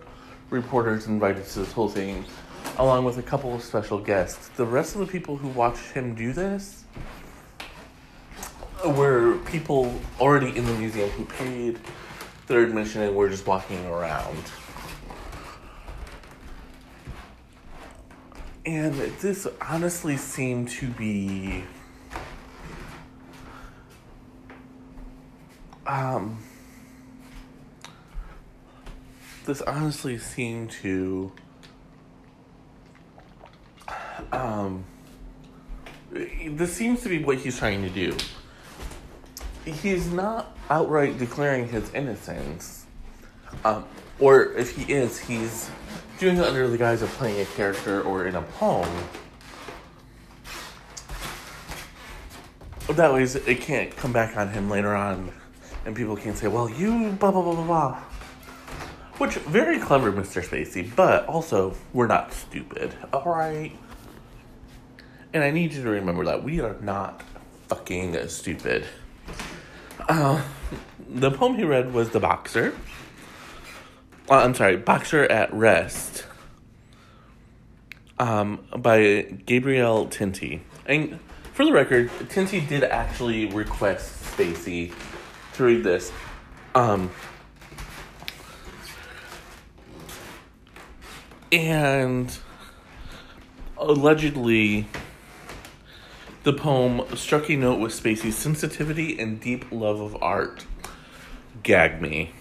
reporters 0.49 1.07
invited 1.07 1.45
to 1.47 1.59
this 1.59 1.71
whole 1.71 1.87
thing, 1.87 2.25
along 2.77 3.05
with 3.05 3.17
a 3.17 3.23
couple 3.23 3.55
of 3.55 3.63
special 3.63 3.97
guests. 3.97 4.49
The 4.49 4.65
rest 4.65 4.95
of 4.95 5.01
the 5.01 5.07
people 5.07 5.37
who 5.37 5.47
watched 5.47 5.91
him 5.91 6.13
do 6.13 6.33
this 6.33 6.83
were 8.85 9.37
people 9.45 9.97
already 10.19 10.55
in 10.57 10.65
the 10.65 10.73
museum 10.73 11.09
who 11.11 11.23
paid 11.25 11.79
their 12.47 12.63
admission 12.63 13.01
and 13.01 13.15
were 13.15 13.29
just 13.29 13.47
walking 13.47 13.85
around. 13.85 14.43
And 18.65 18.93
this 18.93 19.47
honestly 19.59 20.17
seemed 20.17 20.69
to 20.69 20.87
be 20.87 21.63
um 25.87 26.37
this 29.45 29.61
honestly 29.63 30.19
seemed 30.19 30.69
to 30.69 31.31
um 34.31 34.85
this 36.11 36.71
seems 36.71 37.01
to 37.01 37.09
be 37.09 37.23
what 37.23 37.37
he's 37.37 37.57
trying 37.57 37.81
to 37.81 37.89
do. 37.89 38.15
He's 39.65 40.11
not 40.11 40.55
outright 40.69 41.17
declaring 41.17 41.67
his 41.67 41.91
innocence. 41.93 42.85
Um, 43.65 43.85
or 44.19 44.53
if 44.53 44.75
he 44.75 44.91
is, 44.91 45.19
he's 45.19 45.69
doing 46.21 46.37
it 46.37 46.45
under 46.45 46.67
the 46.67 46.77
guise 46.77 47.01
of 47.01 47.09
playing 47.13 47.41
a 47.41 47.45
character 47.45 48.03
or 48.03 48.27
in 48.27 48.35
a 48.35 48.43
poem. 48.43 48.87
That 52.89 53.11
way, 53.11 53.23
it 53.23 53.61
can't 53.61 53.95
come 53.97 54.13
back 54.13 54.37
on 54.37 54.49
him 54.49 54.69
later 54.69 54.95
on, 54.95 55.31
and 55.83 55.95
people 55.95 56.15
can't 56.15 56.37
say, 56.37 56.47
well, 56.47 56.69
you 56.69 57.09
blah 57.13 57.31
blah 57.31 57.41
blah 57.41 57.55
blah 57.55 57.65
blah. 57.65 57.95
Which, 59.17 59.35
very 59.35 59.79
clever, 59.79 60.11
Mr. 60.11 60.47
Spacey, 60.47 60.95
but 60.95 61.25
also, 61.25 61.75
we're 61.91 62.05
not 62.05 62.33
stupid, 62.33 62.93
alright? 63.11 63.75
And 65.33 65.43
I 65.43 65.49
need 65.49 65.73
you 65.73 65.81
to 65.81 65.89
remember 65.89 66.25
that 66.25 66.43
we 66.43 66.59
are 66.59 66.75
not 66.81 67.23
fucking 67.67 68.27
stupid. 68.27 68.85
Uh, 70.07 70.39
the 71.09 71.31
poem 71.31 71.55
he 71.55 71.63
read 71.63 71.93
was 71.93 72.11
The 72.11 72.19
Boxer. 72.19 72.75
Uh, 74.31 74.35
I'm 74.35 74.55
sorry, 74.55 74.77
Boxer 74.77 75.25
at 75.25 75.53
Rest 75.53 76.25
um, 78.17 78.65
by 78.77 79.23
Gabriel 79.45 80.07
Tinti. 80.07 80.61
And 80.85 81.19
for 81.51 81.65
the 81.65 81.73
record, 81.73 82.09
Tinti 82.29 82.65
did 82.65 82.85
actually 82.85 83.47
request 83.47 84.23
Spacey 84.23 84.93
to 85.55 85.65
read 85.65 85.83
this. 85.83 86.13
Um, 86.75 87.11
and 91.51 92.33
allegedly, 93.77 94.87
the 96.43 96.53
poem 96.53 97.01
struck 97.17 97.49
a 97.49 97.57
note 97.57 97.81
with 97.81 97.91
Spacey's 97.91 98.37
sensitivity 98.37 99.19
and 99.19 99.41
deep 99.41 99.69
love 99.73 99.99
of 99.99 100.15
art. 100.23 100.65
Gag 101.63 102.01
me. 102.01 102.31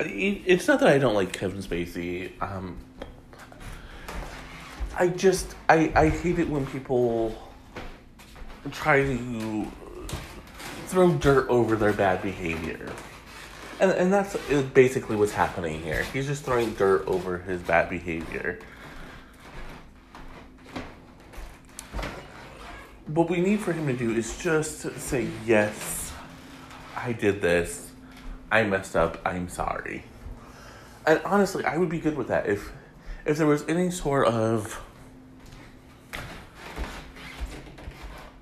It's 0.00 0.66
not 0.66 0.80
that 0.80 0.88
I 0.88 0.98
don't 0.98 1.14
like 1.14 1.32
Kevin 1.32 1.62
Spacey. 1.62 2.30
Um, 2.42 2.78
I 4.96 5.08
just 5.08 5.54
I 5.68 5.92
I 5.94 6.08
hate 6.08 6.38
it 6.38 6.48
when 6.48 6.66
people 6.66 7.34
try 8.72 9.02
to 9.02 9.66
throw 10.86 11.14
dirt 11.14 11.48
over 11.48 11.76
their 11.76 11.92
bad 11.92 12.22
behavior. 12.22 12.92
And 13.78 13.92
and 13.92 14.12
that's 14.12 14.36
basically 14.74 15.16
what's 15.16 15.32
happening 15.32 15.82
here. 15.82 16.04
He's 16.12 16.26
just 16.26 16.44
throwing 16.44 16.74
dirt 16.74 17.06
over 17.06 17.38
his 17.38 17.60
bad 17.62 17.88
behavior. 17.90 18.58
what 23.14 23.28
we 23.28 23.40
need 23.40 23.60
for 23.60 23.72
him 23.72 23.86
to 23.86 23.92
do 23.92 24.12
is 24.12 24.38
just 24.38 24.98
say, 24.98 25.28
Yes, 25.44 26.12
I 26.96 27.12
did 27.12 27.40
this. 27.40 27.89
I 28.50 28.64
messed 28.64 28.96
up. 28.96 29.20
I'm 29.24 29.48
sorry. 29.48 30.04
And 31.06 31.20
honestly, 31.24 31.64
I 31.64 31.76
would 31.76 31.88
be 31.88 31.98
good 31.98 32.16
with 32.16 32.28
that 32.28 32.46
if 32.46 32.72
if 33.24 33.38
there 33.38 33.46
was 33.46 33.64
any 33.68 33.90
sort 33.90 34.26
of 34.26 34.82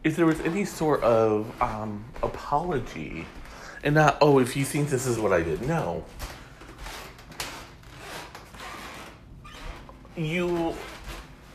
if 0.04 0.16
there 0.16 0.26
was 0.26 0.40
any 0.40 0.64
sort 0.64 1.02
of 1.02 1.60
um, 1.60 2.04
apology 2.22 3.26
and 3.84 3.94
not 3.94 4.16
oh 4.20 4.38
if 4.38 4.56
you 4.56 4.64
think 4.64 4.88
this 4.88 5.06
is 5.06 5.18
what 5.18 5.32
I 5.32 5.42
did 5.42 5.62
no 5.62 6.04
you 10.16 10.74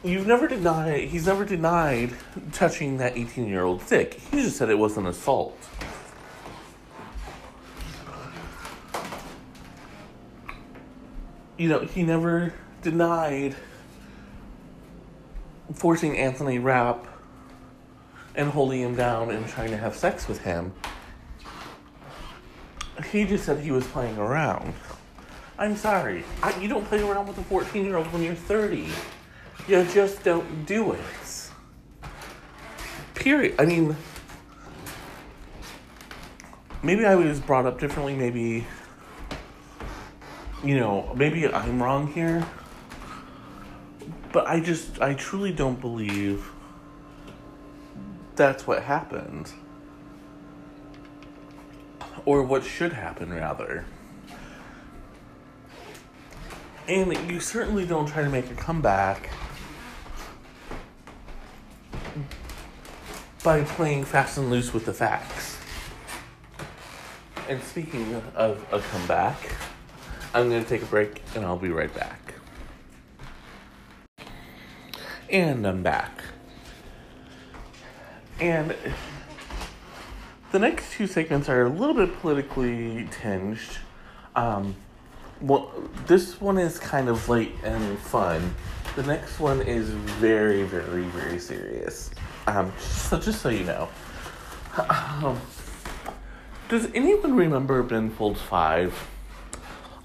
you've 0.03 0.27
never 0.27 0.47
denied 0.47 1.07
he's 1.07 1.25
never 1.25 1.45
denied 1.45 2.11
touching 2.51 2.97
that 2.97 3.17
18 3.17 3.47
year 3.47 3.63
old 3.63 3.85
dick 3.87 4.15
he 4.31 4.43
just 4.43 4.57
said 4.57 4.69
it 4.69 4.77
was 4.77 4.97
an 4.97 5.07
assault 5.07 5.62
you 11.57 11.69
know 11.69 11.79
he 11.79 12.03
never 12.03 12.53
denied 12.81 13.55
forcing 15.73 16.17
anthony 16.17 16.59
rapp 16.59 17.07
and 18.35 18.49
holding 18.49 18.81
him 18.81 18.95
down 18.95 19.31
and 19.31 19.47
trying 19.47 19.69
to 19.69 19.77
have 19.77 19.95
sex 19.95 20.27
with 20.27 20.41
him 20.41 20.73
he 23.11 23.25
just 23.25 23.45
said 23.45 23.59
he 23.59 23.71
was 23.71 23.85
playing 23.87 24.17
around 24.17 24.73
i'm 25.57 25.75
sorry 25.75 26.23
I, 26.41 26.57
you 26.59 26.67
don't 26.67 26.85
play 26.85 27.01
around 27.01 27.27
with 27.27 27.37
a 27.37 27.43
14 27.43 27.85
year 27.85 27.97
old 27.97 28.07
when 28.07 28.21
you're 28.21 28.35
30 28.35 28.87
you 29.67 29.85
just 29.93 30.23
don't 30.23 30.65
do 30.65 30.91
it. 30.91 30.99
Period. 33.15 33.55
I 33.57 33.65
mean, 33.65 33.95
maybe 36.81 37.05
I 37.05 37.15
was 37.15 37.39
brought 37.39 37.65
up 37.65 37.79
differently. 37.79 38.13
Maybe, 38.13 38.65
you 40.63 40.79
know, 40.79 41.13
maybe 41.15 41.47
I'm 41.47 41.81
wrong 41.81 42.07
here. 42.07 42.45
But 44.31 44.47
I 44.47 44.59
just, 44.59 45.01
I 45.01 45.13
truly 45.13 45.51
don't 45.51 45.79
believe 45.79 46.49
that's 48.35 48.65
what 48.65 48.83
happened. 48.83 49.51
Or 52.25 52.41
what 52.41 52.63
should 52.63 52.93
happen, 52.93 53.33
rather. 53.33 53.85
And 56.87 57.29
you 57.29 57.39
certainly 57.39 57.85
don't 57.85 58.07
try 58.07 58.23
to 58.23 58.29
make 58.29 58.49
a 58.49 58.55
comeback 58.55 59.29
by 63.43 63.61
playing 63.63 64.05
fast 64.05 64.37
and 64.37 64.49
loose 64.49 64.73
with 64.73 64.85
the 64.85 64.93
facts. 64.93 65.57
And 67.49 67.61
speaking 67.61 68.21
of 68.35 68.65
a 68.71 68.79
comeback, 68.79 69.37
I'm 70.33 70.49
going 70.49 70.63
to 70.63 70.69
take 70.69 70.81
a 70.81 70.87
break 70.87 71.21
and 71.35 71.45
I'll 71.45 71.57
be 71.57 71.69
right 71.69 71.93
back. 71.93 72.33
And 75.29 75.65
I'm 75.67 75.83
back. 75.83 76.23
And 78.39 78.75
the 80.51 80.59
next 80.59 80.91
two 80.93 81.05
segments 81.05 81.49
are 81.49 81.65
a 81.65 81.69
little 81.69 81.95
bit 81.95 82.19
politically 82.19 83.07
tinged. 83.11 83.59
Um, 84.35 84.75
well, 85.39 85.71
this 86.07 86.41
one 86.41 86.57
is 86.57 86.79
kind 86.79 87.09
of 87.09 87.29
light 87.29 87.53
and 87.63 87.99
fun. 87.99 88.55
The 88.95 89.03
next 89.03 89.39
one 89.39 89.61
is 89.61 89.89
very, 89.89 90.63
very, 90.63 91.03
very 91.03 91.39
serious. 91.39 92.09
Um, 92.47 92.71
so 92.79 93.19
just 93.19 93.41
so 93.41 93.49
you 93.49 93.63
know, 93.63 93.89
um, 94.89 95.39
does 96.69 96.89
anyone 96.93 97.35
remember 97.35 97.83
Ben 97.83 98.09
Folds 98.09 98.41
Five? 98.41 99.09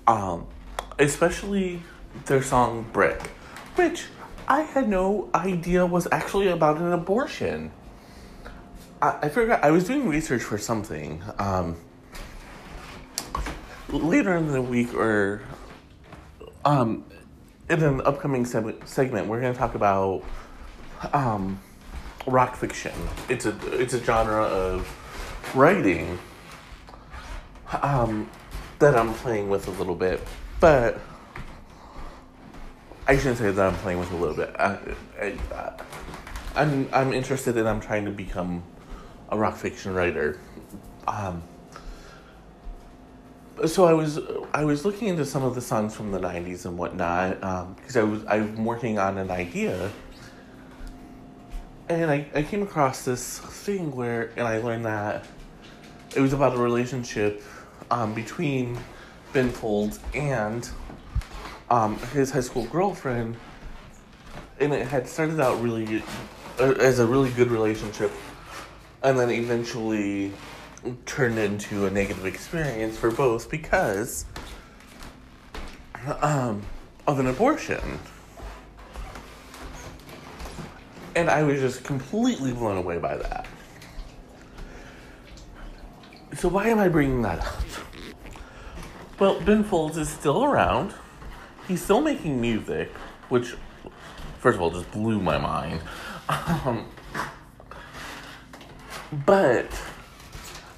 Um, 0.08 0.46
especially 0.98 1.82
their 2.24 2.42
song 2.42 2.86
"Brick," 2.92 3.20
which 3.76 4.06
I 4.48 4.62
had 4.62 4.88
no 4.88 5.28
idea 5.34 5.84
was 5.84 6.08
actually 6.10 6.48
about 6.48 6.78
an 6.78 6.92
abortion. 6.92 7.70
I, 9.00 9.18
I 9.22 9.28
forgot. 9.28 9.62
I 9.62 9.70
was 9.70 9.84
doing 9.84 10.08
research 10.08 10.42
for 10.42 10.58
something. 10.58 11.22
Um, 11.38 11.76
later 13.90 14.36
in 14.36 14.50
the 14.50 14.62
week, 14.62 14.94
or 14.94 15.42
um, 16.64 17.04
in 17.68 17.82
an 17.82 18.00
upcoming 18.00 18.44
segment, 18.46 19.26
we're 19.26 19.40
going 19.40 19.52
to 19.52 19.58
talk 19.58 19.74
about 19.74 20.24
um 21.12 21.60
rock 22.26 22.56
fiction. 22.56 22.92
It's 23.28 23.46
a 23.46 23.54
it's 23.78 23.94
a 23.94 24.02
genre 24.02 24.42
of 24.42 24.88
writing 25.54 26.18
um, 27.82 28.28
that 28.78 28.96
I'm 28.96 29.14
playing 29.14 29.48
with 29.48 29.68
a 29.68 29.70
little 29.72 29.94
bit, 29.94 30.20
but 30.60 31.00
I 33.06 33.16
shouldn't 33.16 33.38
say 33.38 33.50
that 33.50 33.66
I'm 33.66 33.78
playing 33.78 33.98
with 33.98 34.10
a 34.12 34.16
little 34.16 34.36
bit. 34.36 34.54
I, 34.58 34.78
I, 35.20 35.72
I'm 36.54 36.88
I'm 36.92 37.12
interested 37.12 37.56
and 37.56 37.68
I'm 37.68 37.80
trying 37.80 38.04
to 38.04 38.10
become 38.10 38.62
a 39.28 39.38
rock 39.38 39.56
fiction 39.56 39.94
writer. 39.94 40.38
Um, 41.06 41.42
so 43.66 43.86
I 43.86 43.92
was 43.92 44.18
I 44.54 44.64
was 44.64 44.84
looking 44.84 45.08
into 45.08 45.24
some 45.24 45.42
of 45.42 45.54
the 45.54 45.60
songs 45.60 45.94
from 45.94 46.12
the 46.12 46.20
'90s 46.20 46.64
and 46.64 46.78
whatnot 46.78 47.40
because 47.76 47.96
um, 47.96 48.02
I 48.02 48.04
was 48.04 48.24
I'm 48.26 48.64
working 48.64 48.98
on 48.98 49.18
an 49.18 49.30
idea 49.30 49.90
and 51.88 52.10
I, 52.10 52.26
I 52.34 52.42
came 52.42 52.62
across 52.62 53.04
this 53.04 53.38
thing 53.38 53.94
where, 53.94 54.30
and 54.36 54.46
I 54.46 54.58
learned 54.58 54.84
that 54.84 55.24
it 56.14 56.20
was 56.20 56.32
about 56.32 56.54
a 56.54 56.58
relationship 56.58 57.42
um, 57.90 58.14
between 58.14 58.78
Ben 59.32 59.50
Folds 59.50 60.00
and 60.14 60.68
um, 61.70 61.98
his 62.12 62.30
high 62.30 62.40
school 62.40 62.64
girlfriend. 62.66 63.36
and 64.60 64.72
it 64.72 64.86
had 64.86 65.06
started 65.06 65.40
out 65.40 65.60
really 65.62 66.02
uh, 66.58 66.72
as 66.80 66.98
a 66.98 67.06
really 67.06 67.30
good 67.30 67.50
relationship, 67.50 68.10
and 69.02 69.18
then 69.18 69.30
eventually 69.30 70.32
turned 71.06 71.38
into 71.38 71.86
a 71.86 71.90
negative 71.90 72.26
experience 72.26 72.96
for 72.96 73.10
both 73.10 73.50
because 73.50 74.24
um, 76.20 76.62
of 77.06 77.18
an 77.18 77.26
abortion. 77.26 77.98
And 81.14 81.28
I 81.28 81.42
was 81.42 81.60
just 81.60 81.82
completely 81.82 82.52
blown 82.52 82.76
away 82.76 82.98
by 82.98 83.16
that. 83.16 83.46
So, 86.36 86.48
why 86.48 86.68
am 86.68 86.78
I 86.78 86.88
bringing 86.88 87.22
that 87.22 87.40
up? 87.40 87.64
Well, 89.18 89.40
Ben 89.40 89.64
Folds 89.64 89.96
is 89.96 90.08
still 90.08 90.44
around. 90.44 90.94
He's 91.66 91.82
still 91.82 92.00
making 92.00 92.40
music, 92.40 92.90
which, 93.28 93.56
first 94.38 94.56
of 94.56 94.62
all, 94.62 94.70
just 94.70 94.90
blew 94.92 95.20
my 95.20 95.38
mind. 95.38 95.80
Um, 96.28 96.86
but 99.26 99.66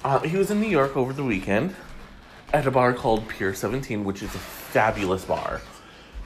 uh, 0.03 0.19
he 0.19 0.37
was 0.37 0.49
in 0.49 0.61
New 0.61 0.69
York 0.69 0.95
over 0.95 1.13
the 1.13 1.23
weekend 1.23 1.75
at 2.53 2.65
a 2.65 2.71
bar 2.71 2.93
called 2.93 3.27
Pier 3.27 3.53
17, 3.53 4.03
which 4.03 4.23
is 4.23 4.33
a 4.33 4.39
fabulous 4.39 5.25
bar. 5.25 5.61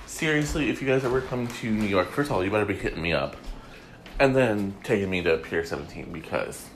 Seriously, 0.06 0.70
if 0.70 0.82
you 0.82 0.88
guys 0.88 1.04
ever 1.04 1.22
come 1.22 1.48
to 1.48 1.70
New 1.70 1.88
York, 1.88 2.10
first 2.12 2.30
of 2.30 2.36
all, 2.36 2.44
you 2.44 2.52
better 2.52 2.66
be 2.66 2.76
hitting 2.76 3.02
me 3.02 3.12
up. 3.12 3.36
And 4.20 4.36
then 4.36 4.76
taking 4.84 5.10
me 5.10 5.22
to 5.24 5.38
Pier 5.38 5.66
17 5.66 6.14
because, 6.14 6.70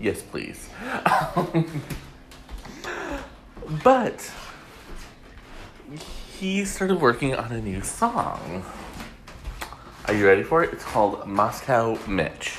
yes, 0.00 0.22
please. 0.22 0.68
but 3.84 4.30
he 6.38 6.64
started 6.64 7.00
working 7.00 7.34
on 7.34 7.52
a 7.52 7.60
new 7.60 7.82
song. 7.82 8.64
Are 10.06 10.14
you 10.14 10.26
ready 10.26 10.42
for 10.42 10.62
it? 10.64 10.72
It's 10.72 10.84
called 10.84 11.26
Moscow 11.26 11.98
Mitch. 12.06 12.58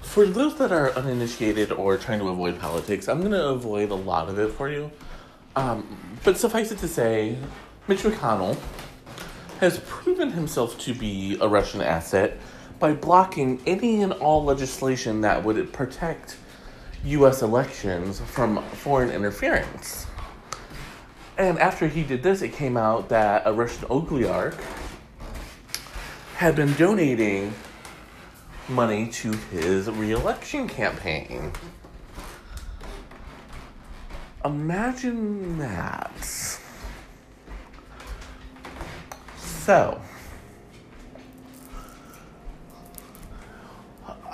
For 0.00 0.24
those 0.24 0.56
that 0.58 0.70
are 0.70 0.90
uninitiated 0.92 1.72
or 1.72 1.96
trying 1.96 2.20
to 2.20 2.28
avoid 2.28 2.60
politics, 2.60 3.08
I'm 3.08 3.20
going 3.20 3.32
to 3.32 3.48
avoid 3.48 3.90
a 3.90 3.94
lot 3.94 4.28
of 4.28 4.38
it 4.38 4.52
for 4.52 4.70
you. 4.70 4.90
Um, 5.56 6.16
but 6.22 6.38
suffice 6.38 6.70
it 6.70 6.78
to 6.78 6.88
say, 6.88 7.36
Mitch 7.88 8.02
McConnell 8.02 8.56
has 9.60 9.80
proven 9.80 10.30
himself 10.32 10.78
to 10.78 10.94
be 10.94 11.36
a 11.40 11.48
Russian 11.48 11.80
asset 11.80 12.38
by 12.84 12.92
blocking 12.92 13.58
any 13.64 14.02
and 14.02 14.12
all 14.12 14.44
legislation 14.44 15.22
that 15.22 15.42
would 15.42 15.72
protect 15.72 16.36
U.S. 17.06 17.40
elections 17.40 18.20
from 18.20 18.62
foreign 18.72 19.08
interference. 19.08 20.06
And 21.38 21.58
after 21.58 21.88
he 21.88 22.02
did 22.02 22.22
this, 22.22 22.42
it 22.42 22.52
came 22.52 22.76
out 22.76 23.08
that 23.08 23.44
a 23.46 23.54
Russian 23.54 23.86
oligarch 23.88 24.58
had 26.36 26.54
been 26.56 26.74
donating 26.74 27.54
money 28.68 29.08
to 29.12 29.32
his 29.32 29.88
reelection 29.88 30.68
campaign. 30.68 31.52
Imagine 34.44 35.56
that. 35.58 36.22
So, 39.38 40.02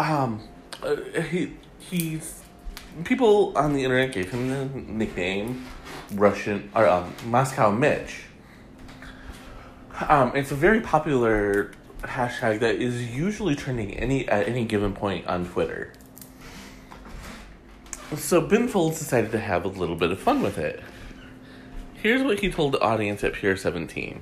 um, 0.01 0.41
uh, 0.83 0.97
he 1.23 1.53
he's 1.79 2.43
people 3.05 3.57
on 3.57 3.75
the 3.75 3.85
internet 3.85 4.13
gave 4.13 4.31
him 4.31 4.49
the 4.49 4.81
nickname 4.81 5.67
Russian 6.13 6.71
or 6.75 6.89
um, 6.89 7.15
Moscow 7.27 7.71
Mitch. 7.71 8.23
Um, 10.09 10.33
it's 10.35 10.51
a 10.51 10.55
very 10.55 10.81
popular 10.81 11.73
hashtag 12.03 12.61
that 12.61 12.77
is 12.77 13.15
usually 13.15 13.55
trending 13.55 13.95
any 13.95 14.27
at 14.29 14.49
any 14.49 14.65
given 14.65 14.95
point 14.95 15.27
on 15.27 15.47
Twitter. 15.47 15.93
So 18.17 18.41
Ben 18.41 18.67
Folds 18.67 18.99
decided 18.99 19.31
to 19.33 19.39
have 19.39 19.65
a 19.65 19.69
little 19.69 19.95
bit 19.95 20.11
of 20.11 20.19
fun 20.19 20.43
with 20.43 20.59
it. 20.59 20.83
Here's 21.95 22.23
what 22.23 22.41
he 22.41 22.51
told 22.51 22.73
the 22.73 22.81
audience 22.81 23.23
at 23.23 23.35
Pier 23.35 23.57
17. 23.57 24.21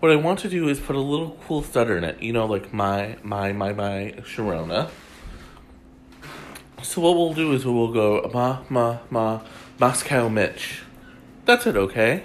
What 0.00 0.12
I 0.12 0.16
want 0.16 0.40
to 0.40 0.48
do 0.50 0.68
is 0.68 0.78
put 0.78 0.94
a 0.94 1.00
little 1.00 1.38
cool 1.46 1.62
stutter 1.62 1.96
in 1.96 2.04
it, 2.04 2.22
you 2.22 2.32
know, 2.32 2.44
like 2.44 2.72
my, 2.72 3.16
my, 3.22 3.52
my, 3.52 3.72
my, 3.72 4.14
Sharona. 4.18 4.90
So 6.82 7.00
what 7.00 7.16
we'll 7.16 7.32
do 7.32 7.52
is 7.52 7.64
we'll 7.64 7.92
go 7.92 8.30
ma, 8.32 8.58
ma, 8.68 8.98
ma, 9.08 9.40
Moscow 9.80 10.28
Mitch. 10.28 10.82
That's 11.46 11.66
it, 11.66 11.76
okay? 11.76 12.24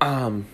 Um, 0.00 0.46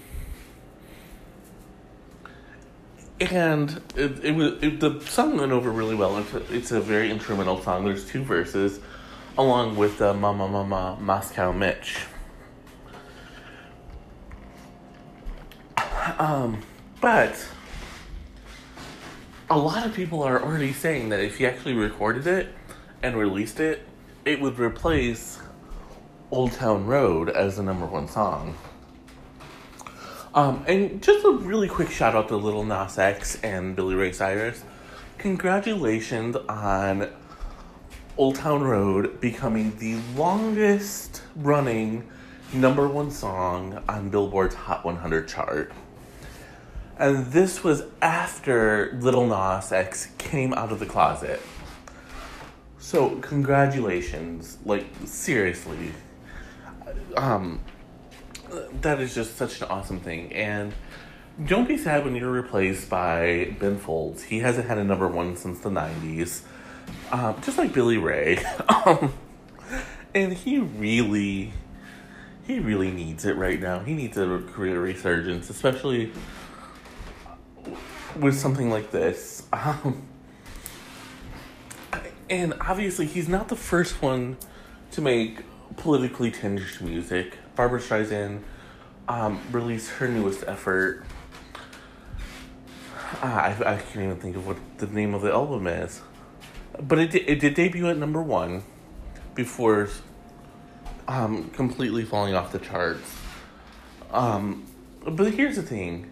and 3.18 3.80
it, 3.96 4.22
it 4.22 4.34
was 4.34 4.62
it, 4.62 4.78
the 4.80 5.00
song 5.00 5.38
went 5.38 5.52
over 5.52 5.70
really 5.70 5.94
well. 5.94 6.18
It's 6.18 6.34
a, 6.34 6.54
it's 6.54 6.70
a 6.70 6.80
very 6.80 7.10
instrumental 7.10 7.62
song. 7.62 7.86
There's 7.86 8.06
two 8.06 8.22
verses, 8.22 8.78
along 9.38 9.76
with 9.76 9.96
the 9.96 10.12
Ma 10.12 10.34
Ma 10.34 10.96
Moscow 10.96 11.52
Mitch." 11.52 11.96
Um, 16.18 16.62
but 17.00 17.46
a 19.50 19.58
lot 19.58 19.86
of 19.86 19.94
people 19.94 20.22
are 20.22 20.42
already 20.42 20.72
saying 20.72 21.08
that 21.10 21.20
if 21.20 21.38
he 21.38 21.46
actually 21.46 21.74
recorded 21.74 22.26
it 22.26 22.48
and 23.02 23.16
released 23.16 23.60
it, 23.60 23.86
it 24.24 24.40
would 24.40 24.58
replace 24.58 25.40
Old 26.30 26.52
Town 26.52 26.86
Road 26.86 27.30
as 27.30 27.56
the 27.56 27.62
number 27.62 27.86
one 27.86 28.08
song. 28.08 28.56
Um, 30.34 30.64
and 30.68 31.02
just 31.02 31.24
a 31.24 31.30
really 31.30 31.68
quick 31.68 31.90
shout 31.90 32.14
out 32.14 32.28
to 32.28 32.36
Lil 32.36 32.62
Nas 32.64 32.98
X 32.98 33.40
and 33.42 33.74
Billy 33.74 33.94
Ray 33.94 34.12
Cyrus. 34.12 34.62
Congratulations 35.16 36.36
on 36.48 37.10
Old 38.18 38.34
Town 38.36 38.62
Road 38.62 39.20
becoming 39.20 39.76
the 39.78 39.96
longest 40.14 41.22
running 41.36 42.06
number 42.52 42.86
one 42.86 43.10
song 43.10 43.82
on 43.88 44.10
Billboard's 44.10 44.54
Hot 44.54 44.84
100 44.84 45.26
chart. 45.26 45.72
And 46.98 47.26
this 47.26 47.62
was 47.62 47.84
after 48.02 48.98
Little 49.00 49.26
Nas 49.26 49.70
X 49.70 50.08
came 50.18 50.52
out 50.52 50.72
of 50.72 50.80
the 50.80 50.86
closet. 50.86 51.40
So, 52.78 53.16
congratulations. 53.16 54.58
Like, 54.64 54.86
seriously. 55.04 55.92
Um, 57.16 57.60
that 58.80 59.00
is 59.00 59.14
just 59.14 59.36
such 59.36 59.60
an 59.60 59.68
awesome 59.68 60.00
thing. 60.00 60.32
And 60.32 60.74
don't 61.44 61.68
be 61.68 61.78
sad 61.78 62.04
when 62.04 62.16
you're 62.16 62.32
replaced 62.32 62.90
by 62.90 63.54
Ben 63.60 63.78
Folds. 63.78 64.24
He 64.24 64.40
hasn't 64.40 64.66
had 64.66 64.78
a 64.78 64.84
number 64.84 65.06
one 65.06 65.36
since 65.36 65.60
the 65.60 65.70
90s. 65.70 66.42
Um, 67.12 67.36
just 67.42 67.58
like 67.58 67.72
Billy 67.72 67.98
Ray. 67.98 68.38
um, 68.86 69.14
and 70.14 70.32
he 70.32 70.58
really, 70.58 71.52
he 72.44 72.58
really 72.58 72.90
needs 72.90 73.24
it 73.24 73.36
right 73.36 73.60
now. 73.60 73.80
He 73.80 73.94
needs 73.94 74.16
a 74.16 74.42
career 74.52 74.80
resurgence, 74.80 75.48
especially 75.48 76.12
with 78.16 78.38
something 78.38 78.70
like 78.70 78.90
this. 78.90 79.42
Um, 79.52 80.06
and 82.30 82.54
obviously, 82.60 83.06
he's 83.06 83.28
not 83.28 83.48
the 83.48 83.56
first 83.56 84.02
one 84.02 84.36
to 84.92 85.00
make 85.00 85.42
politically 85.76 86.30
tinged 86.30 86.80
music. 86.80 87.38
Barbra 87.56 87.80
Streisand 87.80 88.40
um, 89.08 89.40
released 89.50 89.90
her 89.92 90.08
newest 90.08 90.44
effort. 90.46 91.04
Ah, 93.22 93.44
I, 93.44 93.74
I 93.74 93.76
can't 93.78 94.04
even 94.04 94.16
think 94.16 94.36
of 94.36 94.46
what 94.46 94.58
the 94.78 94.86
name 94.86 95.14
of 95.14 95.22
the 95.22 95.32
album 95.32 95.66
is. 95.66 96.02
But 96.80 96.98
it, 96.98 97.14
it 97.14 97.40
did 97.40 97.54
debut 97.54 97.88
at 97.88 97.96
number 97.96 98.22
one 98.22 98.62
before 99.34 99.88
um, 101.08 101.48
completely 101.50 102.04
falling 102.04 102.34
off 102.34 102.52
the 102.52 102.58
charts. 102.58 103.16
Um, 104.12 104.66
but 105.06 105.32
here's 105.32 105.56
the 105.56 105.62
thing 105.62 106.10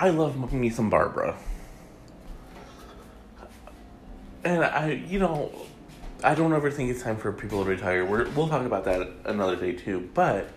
I 0.00 0.08
love 0.08 0.50
me 0.50 0.70
some 0.70 0.88
Barbra. 0.88 1.36
And 4.42 4.64
I, 4.64 4.92
you 4.92 5.18
know, 5.18 5.52
I 6.24 6.34
don't 6.34 6.54
ever 6.54 6.70
think 6.70 6.90
it's 6.90 7.02
time 7.02 7.18
for 7.18 7.30
people 7.32 7.62
to 7.62 7.68
retire. 7.68 8.06
We're, 8.06 8.26
we'll 8.30 8.48
talk 8.48 8.64
about 8.64 8.84
that 8.86 9.06
another 9.26 9.56
day 9.56 9.72
too. 9.72 10.08
But 10.14 10.48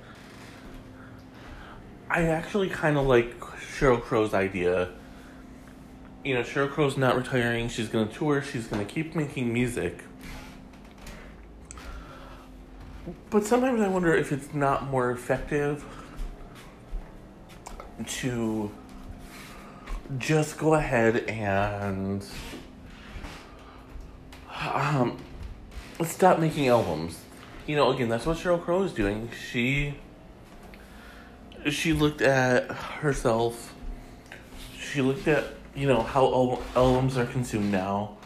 I 2.10 2.28
actually 2.28 2.70
kind 2.70 2.98
of 2.98 3.06
like 3.06 3.38
Sheryl 3.42 4.02
Crow's 4.02 4.34
idea. 4.34 4.92
You 6.24 6.36
know, 6.36 6.44
Sheryl 6.44 6.70
Crow's 6.70 6.96
not 6.96 7.18
retiring. 7.18 7.68
She's 7.68 7.90
going 7.90 8.08
to 8.08 8.14
tour. 8.14 8.42
She's 8.42 8.68
going 8.68 8.86
to 8.86 8.90
keep 8.90 9.14
making 9.14 9.52
music. 9.52 10.06
But 13.30 13.44
sometimes 13.44 13.82
I 13.82 13.90
wonder 13.90 14.16
if 14.16 14.32
it's 14.32 14.54
not 14.54 14.90
more 14.90 15.12
effective 15.12 15.84
to 18.06 18.72
just 20.18 20.58
go 20.58 20.74
ahead 20.74 21.18
and 21.30 22.26
um, 24.64 25.18
stop 26.06 26.40
making 26.40 26.68
albums. 26.68 27.20
You 27.68 27.76
know, 27.76 27.92
again, 27.92 28.10
that's 28.10 28.26
what 28.26 28.38
Sheryl 28.38 28.62
Crow 28.62 28.84
is 28.84 28.94
doing. 28.94 29.30
She 29.50 29.96
she 31.70 31.94
looked 31.94 32.22
at 32.22 32.70
herself. 32.72 33.74
She 34.78 35.02
looked 35.02 35.28
at, 35.28 35.46
you 35.76 35.88
know, 35.88 36.02
how 36.02 36.26
al- 36.26 36.64
albums 36.76 37.18
are 37.18 37.26
consumed 37.26 37.72
now. 37.72 38.18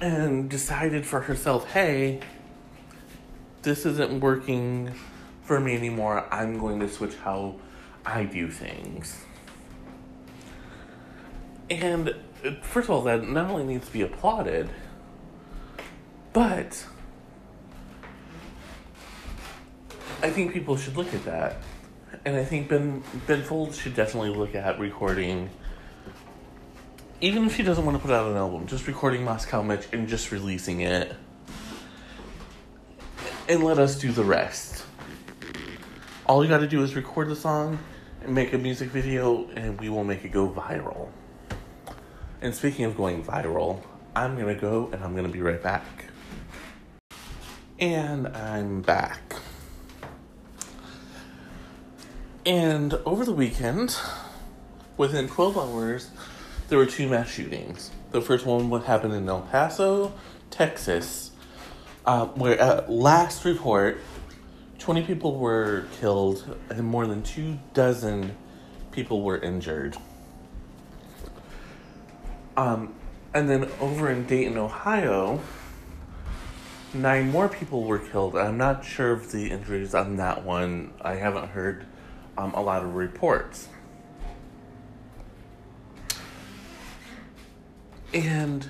And 0.00 0.50
decided 0.50 1.06
for 1.06 1.20
herself, 1.22 1.70
hey, 1.70 2.20
this 3.62 3.86
isn't 3.86 4.20
working 4.20 4.92
for 5.42 5.60
me 5.60 5.76
anymore. 5.76 6.26
I'm 6.30 6.58
going 6.58 6.80
to 6.80 6.88
switch 6.88 7.14
how 7.14 7.54
I 8.04 8.24
do 8.24 8.50
things. 8.50 9.24
And 11.70 12.14
uh, 12.44 12.52
first 12.62 12.88
of 12.88 12.90
all, 12.90 13.02
that 13.02 13.26
not 13.26 13.50
only 13.50 13.64
needs 13.64 13.86
to 13.86 13.92
be 13.92 14.02
applauded, 14.02 14.68
but 16.32 16.86
I 20.22 20.30
think 20.30 20.52
people 20.52 20.76
should 20.76 20.96
look 20.96 21.12
at 21.14 21.24
that. 21.24 21.56
And 22.24 22.36
I 22.36 22.44
think 22.44 22.68
Ben 22.68 23.02
Ben 23.26 23.42
Folds 23.42 23.78
should 23.78 23.94
definitely 23.94 24.30
look 24.30 24.54
at 24.54 24.78
recording 24.78 25.50
even 27.20 27.46
if 27.46 27.56
she 27.56 27.62
doesn't 27.62 27.86
want 27.86 27.96
to 27.96 28.02
put 28.02 28.10
out 28.10 28.30
an 28.30 28.36
album, 28.36 28.66
just 28.66 28.86
recording 28.86 29.24
Moscow 29.24 29.62
Mitch 29.62 29.86
and 29.92 30.08
just 30.08 30.30
releasing 30.30 30.80
it. 30.80 31.14
And 33.48 33.64
let 33.64 33.78
us 33.78 33.98
do 33.98 34.12
the 34.12 34.24
rest. 34.24 34.84
All 36.26 36.42
you 36.42 36.50
gotta 36.50 36.66
do 36.66 36.82
is 36.82 36.94
record 36.94 37.28
the 37.28 37.36
song 37.36 37.78
make 38.28 38.52
a 38.52 38.58
music 38.58 38.90
video, 38.90 39.48
and 39.56 39.80
we 39.80 39.88
will 39.88 40.04
make 40.04 40.24
it 40.24 40.32
go 40.32 40.48
viral. 40.48 41.08
And 42.40 42.54
speaking 42.54 42.84
of 42.84 42.96
going 42.96 43.22
viral, 43.22 43.82
I'm 44.14 44.36
gonna 44.36 44.54
go 44.54 44.90
and 44.92 45.02
I'm 45.02 45.16
gonna 45.16 45.28
be 45.28 45.40
right 45.40 45.62
back. 45.62 45.84
And 47.78 48.28
I'm 48.28 48.82
back. 48.82 49.36
And 52.46 52.94
over 53.06 53.24
the 53.24 53.32
weekend, 53.32 53.96
within 54.96 55.28
12 55.28 55.56
hours, 55.56 56.10
there 56.68 56.78
were 56.78 56.86
two 56.86 57.08
mass 57.08 57.30
shootings. 57.30 57.90
The 58.10 58.20
first 58.20 58.44
one 58.46 58.70
would 58.70 58.84
happen 58.84 59.10
in 59.12 59.28
El 59.28 59.40
Paso, 59.42 60.12
Texas, 60.50 61.30
uh, 62.04 62.26
where 62.26 62.58
at 62.60 62.90
last 62.90 63.44
report, 63.44 64.00
20 64.84 65.00
people 65.04 65.38
were 65.38 65.86
killed 65.98 66.58
and 66.68 66.84
more 66.84 67.06
than 67.06 67.22
two 67.22 67.58
dozen 67.72 68.36
people 68.92 69.22
were 69.22 69.38
injured. 69.38 69.96
Um, 72.54 72.94
and 73.32 73.48
then 73.48 73.70
over 73.80 74.10
in 74.10 74.26
Dayton, 74.26 74.58
Ohio, 74.58 75.40
nine 76.92 77.30
more 77.30 77.48
people 77.48 77.84
were 77.84 77.98
killed. 77.98 78.36
I'm 78.36 78.58
not 78.58 78.84
sure 78.84 79.12
of 79.12 79.32
the 79.32 79.50
injuries 79.50 79.94
on 79.94 80.16
that 80.16 80.44
one. 80.44 80.92
I 81.00 81.14
haven't 81.14 81.48
heard 81.48 81.86
um, 82.36 82.52
a 82.52 82.60
lot 82.60 82.84
of 82.84 82.94
reports. 82.94 83.68
And, 88.12 88.68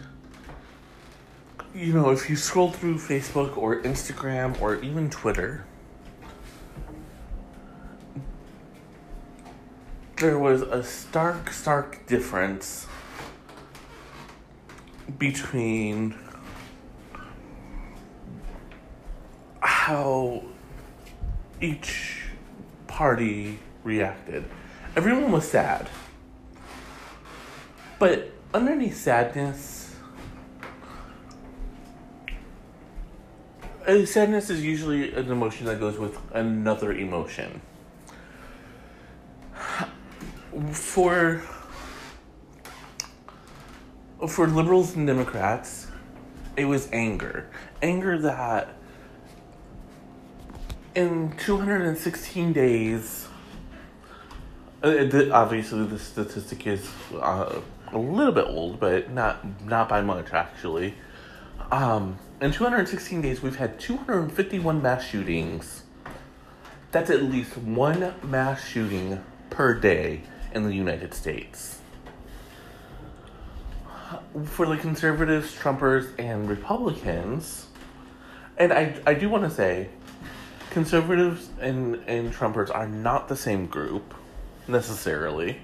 you 1.75 1.93
know, 1.93 2.11
if 2.11 2.31
you 2.31 2.37
scroll 2.37 2.71
through 2.71 2.99
Facebook 2.99 3.57
or 3.57 3.83
Instagram 3.83 4.63
or 4.63 4.77
even 4.77 5.11
Twitter, 5.11 5.67
there 10.17 10.39
was 10.39 10.63
a 10.63 10.83
stark, 10.83 11.51
stark 11.51 12.07
difference 12.07 12.87
between 15.19 16.17
how 19.61 20.43
each 21.61 22.23
party 22.87 23.59
reacted. 23.83 24.45
Everyone 24.97 25.33
was 25.33 25.49
sad. 25.49 25.89
But 27.99 28.31
underneath 28.53 28.97
sadness, 28.97 29.97
uh, 33.87 34.07
sadness 34.07 34.51
is 34.51 34.65
usually 34.65 35.13
an 35.15 35.31
emotion 35.31 35.67
that 35.67 35.81
goes 35.81 35.99
with 35.99 36.19
another 36.33 36.93
emotion. 36.93 37.61
For 40.71 41.43
for 44.29 44.47
liberals 44.47 44.95
and 44.95 45.07
Democrats, 45.07 45.89
it 46.57 46.67
was 46.67 46.89
anger. 46.93 47.51
Anger 47.83 48.19
that 48.19 48.77
in 50.95 51.35
216 51.39 52.53
days, 52.53 53.27
uh, 54.85 55.09
obviously 55.33 55.85
the 55.87 55.99
statistic 55.99 56.67
is 56.69 56.89
uh, 57.15 57.61
a 57.93 57.99
little 57.99 58.33
bit 58.33 58.47
old, 58.47 58.79
but 58.79 59.11
not 59.11 59.45
not 59.65 59.89
by 59.89 60.03
much 60.03 60.33
actually. 60.33 60.95
Um, 61.73 62.19
in 62.41 62.53
216 62.53 63.23
days, 63.23 63.43
we've 63.43 63.57
had 63.57 63.81
251 63.81 64.83
mass 64.83 65.05
shootings. 65.05 65.83
That's 66.93 67.11
at 67.11 67.25
least 67.25 67.57
one 67.57 68.15
mass 68.23 68.65
shooting 68.65 69.25
per 69.51 69.75
day 69.75 70.23
in 70.55 70.65
the 70.65 70.75
United 70.75 71.15
States 71.15 71.81
for 74.45 74.67
the 74.67 74.77
conservatives, 74.77 75.55
Trumpers, 75.55 76.09
and 76.19 76.49
Republicans, 76.49 77.67
and 78.57 78.73
I, 78.73 78.95
I 79.07 79.15
do 79.15 79.29
want 79.29 79.45
to 79.45 79.51
say, 79.51 79.89
conservatives 80.71 81.49
and, 81.61 81.97
and 82.07 82.33
Trumpers 82.33 82.75
are 82.75 82.89
not 82.89 83.29
the 83.29 83.37
same 83.37 83.67
group 83.67 84.15
necessarily. 84.67 85.59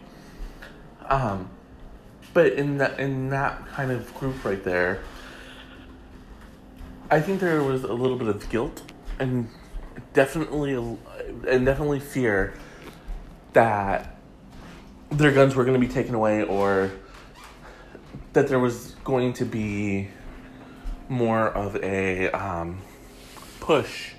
Um, 1.07 1.50
but 2.33 2.53
in 2.53 2.79
that 2.79 3.00
in 3.00 3.31
that 3.31 3.66
kind 3.68 3.90
of 3.90 4.14
group 4.14 4.44
right 4.44 4.62
there, 4.62 5.00
I 7.11 7.20
think 7.20 7.40
there 7.40 7.62
was 7.64 7.83
a 7.83 7.92
little 7.92 8.16
bit 8.16 8.29
of 8.29 8.48
guilt 8.50 8.83
and 9.18 9.48
definitely 10.12 10.74
and 10.74 11.66
definitely 11.66 11.98
fear 11.98 12.55
that 13.53 14.19
their 15.10 15.32
guns 15.32 15.54
were 15.54 15.64
going 15.64 15.80
to 15.80 15.86
be 15.86 15.92
taken 15.92 16.14
away 16.14 16.42
or 16.42 16.90
that 18.32 18.48
there 18.48 18.60
was 18.60 18.94
going 19.04 19.32
to 19.34 19.44
be 19.44 20.08
more 21.08 21.48
of 21.48 21.76
a 21.76 22.30
um, 22.30 22.80
push 23.58 24.12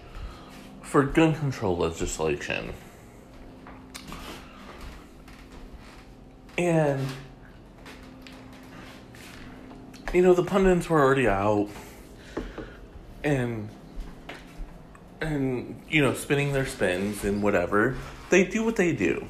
for 0.82 1.04
gun 1.04 1.34
control 1.34 1.78
legislation. 1.78 2.74
And, 6.58 7.08
you 10.14 10.22
know, 10.22 10.34
the 10.34 10.44
pundits 10.44 10.90
were 10.90 11.02
already 11.02 11.28
out 11.28 11.70
and, 13.24 13.70
and, 15.22 15.82
you 15.90 16.02
know, 16.02 16.14
spinning 16.14 16.52
their 16.52 16.66
spins 16.66 17.24
and 17.24 17.42
whatever. 17.42 17.96
They 18.30 18.44
do 18.44 18.66
what 18.66 18.76
they 18.76 18.92
do. 18.94 19.28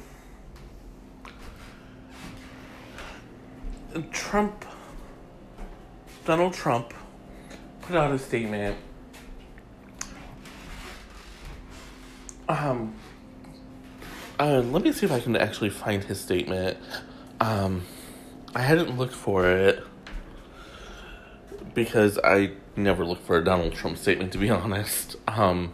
Trump 4.10 4.64
Donald 6.24 6.54
Trump 6.54 6.94
put 7.82 7.96
out 7.96 8.12
a 8.12 8.18
statement. 8.18 8.76
Um, 12.48 12.94
uh, 14.38 14.60
let 14.60 14.82
me 14.82 14.92
see 14.92 15.06
if 15.06 15.12
I 15.12 15.20
can 15.20 15.36
actually 15.36 15.70
find 15.70 16.04
his 16.04 16.20
statement. 16.20 16.76
Um, 17.40 17.86
I 18.54 18.60
hadn't 18.60 18.96
looked 18.96 19.14
for 19.14 19.48
it 19.48 19.82
because 21.74 22.18
I 22.22 22.52
never 22.76 23.04
look 23.04 23.24
for 23.24 23.36
a 23.38 23.44
Donald 23.44 23.72
Trump 23.72 23.98
statement, 23.98 24.32
to 24.32 24.38
be 24.38 24.50
honest. 24.50 25.16
Um, 25.26 25.72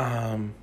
Um, 0.00 0.54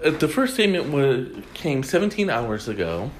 the 0.00 0.26
first 0.26 0.54
statement 0.54 0.90
was 0.90 1.28
came 1.52 1.82
17 1.82 2.30
hours 2.30 2.66
ago. 2.66 3.10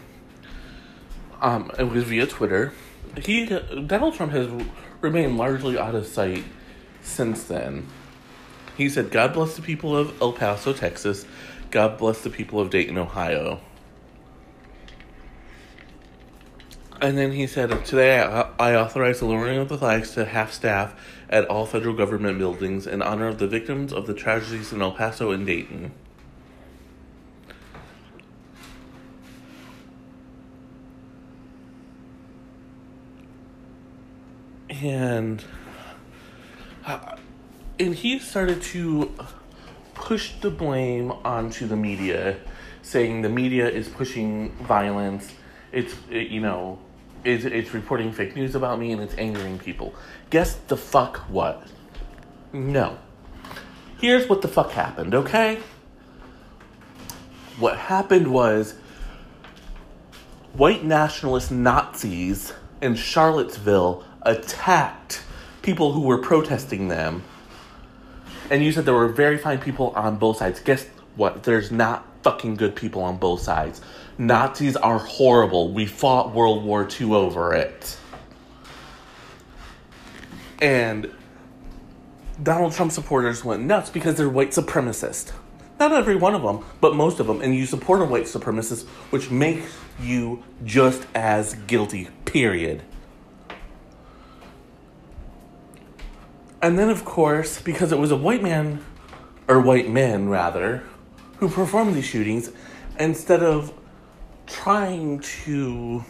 Um, 1.43 1.71
it 1.79 1.85
was 1.85 2.05
via 2.05 2.27
Twitter. 2.27 2.73
He 3.23 3.45
Donald 3.45 4.15
Trump 4.15 4.33
has 4.33 4.49
remained 5.03 5.37
largely 5.37 5.79
out 5.79 5.95
of 5.95 6.07
sight 6.07 6.45
since 7.03 7.45
then. 7.45 7.87
He 8.75 8.89
said, 8.89 9.11
"God 9.11 9.35
bless 9.35 9.55
the 9.55 9.63
people 9.63 9.95
of 9.95 10.19
El 10.21 10.33
Paso, 10.33 10.73
Texas. 10.73 11.27
God 11.71 11.99
bless 11.99 12.23
the 12.23 12.31
people 12.31 12.61
of 12.61 12.71
Dayton, 12.71 12.97
Ohio." 12.97 13.61
And 17.01 17.19
then 17.19 17.33
he 17.33 17.47
said, 17.47 17.85
Today 17.85 18.21
I, 18.21 18.49
I 18.59 18.75
authorize 18.75 19.19
the 19.19 19.27
lowering 19.27 19.59
of 19.59 19.69
the 19.69 19.77
flags 19.77 20.13
to 20.13 20.25
half 20.25 20.53
staff 20.53 20.95
at 21.29 21.45
all 21.47 21.67
federal 21.67 21.95
government 21.95 22.39
buildings 22.39 22.87
in 22.87 23.03
honor 23.03 23.27
of 23.27 23.39
the 23.39 23.49
victims 23.49 23.93
of 23.93 24.07
the 24.07 24.15
tragedies 24.15 24.73
in 24.73 24.81
El 24.81 24.93
Paso 24.93 25.31
and 25.31 25.47
Dayton. 25.47 25.93
And, 34.69 35.43
uh, 36.87 37.17
and 37.79 37.95
he 37.95 38.19
started 38.19 38.63
to 38.63 39.15
push 39.95 40.33
the 40.41 40.51
blame 40.51 41.11
onto 41.25 41.67
the 41.67 41.77
media, 41.77 42.37
saying 42.83 43.23
the 43.23 43.29
media 43.29 43.69
is 43.69 43.89
pushing 43.89 44.51
violence 44.63 45.33
it's 45.75 45.95
it, 46.09 46.29
you 46.29 46.41
know, 46.41 46.79
it's 47.25 47.45
it's 47.45 47.75
reporting 47.75 48.13
fake 48.13 48.37
news 48.37 48.55
about 48.55 48.79
me 48.79 48.93
and 48.93 49.03
it's 49.03 49.15
angering 49.19 49.59
people. 49.59 49.95
Guess 50.31 50.55
the 50.69 50.77
fuck 50.77 51.19
what? 51.29 51.67
No. 52.53 52.99
Here's 53.99 54.29
what 54.29 54.43
the 54.43 54.49
fuck 54.49 54.71
happened, 54.71 55.15
okay? 55.15 55.59
What 57.59 57.77
happened 57.77 58.33
was 58.33 58.75
white 60.53 60.85
nationalist 60.85 61.51
Nazis 61.51 62.53
in 62.81 62.95
Charlottesville 62.95 64.05
attacked 64.23 65.23
people 65.63 65.93
who 65.93 66.03
were 66.03 66.19
protesting 66.19 66.89
them. 66.89 67.25
And 68.51 68.63
you 68.63 68.73
said 68.73 68.85
there 68.85 68.95
were 68.95 69.09
very 69.09 69.39
fine 69.39 69.59
people 69.59 69.91
on 69.97 70.17
both 70.17 70.37
sides. 70.37 70.61
Guess 70.61 70.87
what? 71.17 71.43
There's 71.45 71.73
not 71.73 72.07
fucking 72.23 72.57
good 72.57 72.77
people 72.77 73.03
on 73.03 73.17
both 73.17 73.41
sides. 73.41 73.81
Nazis 74.19 74.77
are 74.77 74.99
horrible. 74.99 75.73
We 75.73 75.87
fought 75.87 76.35
World 76.35 76.65
War 76.65 76.89
II 76.89 77.15
over 77.15 77.55
it. 77.55 77.99
And 80.61 81.11
Donald 82.43 82.73
Trump 82.73 82.93
supporters 82.93 83.45
went 83.45 83.63
nuts 83.63 83.91
because 83.91 84.17
they're 84.17 84.29
white 84.29 84.51
supremacist. 84.51 85.33
Not 85.79 85.93
every 85.93 86.17
one 86.17 86.35
of 86.35 86.43
them, 86.43 86.65
but 86.81 86.95
most 86.95 87.21
of 87.21 87.27
them. 87.27 87.41
And 87.41 87.55
you 87.55 87.67
support 87.67 88.01
a 88.01 88.05
white 88.05 88.25
supremacist, 88.25 88.87
which 89.11 89.31
makes 89.31 89.77
you 90.01 90.43
just 90.65 91.07
as 91.15 91.55
guilty, 91.67 92.09
period. 92.25 92.83
And 96.63 96.79
then, 96.79 96.89
of 96.89 97.05
course, 97.05 97.61
because 97.61 97.93
it 97.93 97.99
was 97.99 98.11
a 98.11 98.17
white 98.17 98.43
man, 98.43 98.83
or 99.49 99.61
white 99.61 99.91
men 99.91 100.29
rather, 100.29 100.83
who 101.39 101.49
performed 101.49 101.95
these 101.95 102.07
shootings, 102.07 102.51
instead 102.99 103.43
of 103.43 103.73
trying 104.47 105.21
to. 105.21 106.05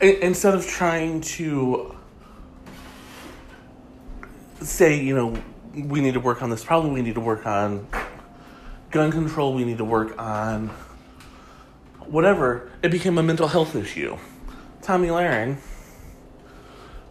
Instead 0.00 0.54
of 0.54 0.66
trying 0.66 1.20
to 1.22 1.96
say, 4.60 5.00
you 5.00 5.14
know, 5.14 5.36
we 5.74 6.00
need 6.00 6.14
to 6.14 6.20
work 6.20 6.42
on 6.42 6.50
this 6.50 6.64
problem, 6.64 6.92
we 6.92 7.00
need 7.00 7.14
to 7.14 7.20
work 7.20 7.46
on 7.46 7.86
gun 8.90 9.10
control, 9.10 9.54
we 9.54 9.64
need 9.64 9.78
to 9.78 9.84
work 9.84 10.20
on 10.20 10.68
whatever, 12.00 12.70
it 12.82 12.90
became 12.90 13.16
a 13.16 13.22
mental 13.22 13.48
health 13.48 13.74
issue. 13.74 14.16
Tomi 14.82 15.08
Lahren 15.08 15.56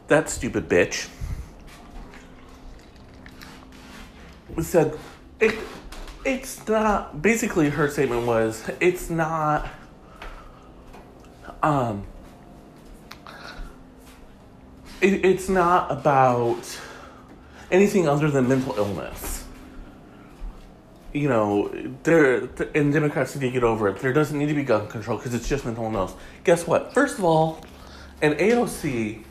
that 0.07 0.29
stupid 0.29 0.69
bitch 0.69 1.09
said 4.61 4.97
it 5.39 5.55
it's 6.25 6.67
not 6.67 7.21
basically 7.21 7.69
her 7.69 7.89
statement 7.89 8.25
was 8.25 8.63
it's 8.79 9.09
not 9.09 9.67
um 11.61 12.05
it, 15.01 15.25
it's 15.25 15.49
not 15.49 15.91
about 15.91 16.79
anything 17.71 18.07
other 18.07 18.31
than 18.31 18.47
mental 18.47 18.73
illness. 18.77 19.45
You 21.11 21.27
know 21.27 21.69
there 22.03 22.49
and 22.73 22.93
democrats 22.93 23.35
need 23.35 23.47
to 23.47 23.51
get 23.51 23.63
over 23.63 23.89
it. 23.89 23.99
There 23.99 24.13
doesn't 24.13 24.37
need 24.37 24.47
to 24.47 24.53
be 24.53 24.63
gun 24.63 24.87
control 24.87 25.17
because 25.17 25.33
it's 25.33 25.47
just 25.47 25.65
mental 25.65 25.83
illness. 25.83 26.13
Guess 26.43 26.65
what? 26.65 26.93
First 26.93 27.19
of 27.19 27.25
all 27.25 27.63
an 28.21 28.35
aoc 28.35 29.23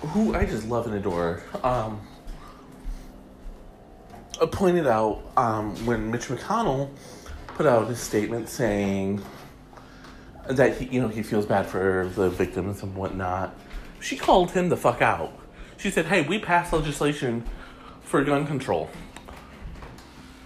who 0.00 0.34
I 0.34 0.46
just 0.46 0.66
love 0.66 0.86
and 0.86 0.94
adore, 0.94 1.42
um, 1.62 2.00
pointed 4.46 4.86
out 4.86 5.22
um, 5.36 5.74
when 5.86 6.10
Mitch 6.10 6.28
McConnell 6.28 6.90
put 7.46 7.66
out 7.66 7.88
his 7.88 7.98
statement 7.98 8.48
saying 8.48 9.22
that 10.48 10.76
he, 10.78 10.86
you 10.86 11.00
know, 11.00 11.08
he 11.08 11.22
feels 11.22 11.46
bad 11.46 11.66
for 11.66 12.10
the 12.14 12.30
victims 12.30 12.82
and 12.82 12.94
whatnot. 12.94 13.54
She 14.00 14.16
called 14.16 14.52
him 14.52 14.68
the 14.68 14.76
fuck 14.76 15.02
out. 15.02 15.32
She 15.76 15.90
said, 15.90 16.06
"Hey, 16.06 16.22
we 16.22 16.38
passed 16.38 16.72
legislation 16.72 17.44
for 18.02 18.24
gun 18.24 18.44
control, 18.46 18.90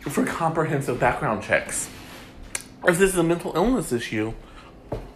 for 0.01 0.25
comprehensive 0.27 1.01
background 1.01 1.43
checks. 1.43 1.89
If 2.87 2.99
this 2.99 3.11
is 3.11 3.17
a 3.17 3.23
mental 3.23 3.53
illness 3.57 3.91
issue, 3.91 4.35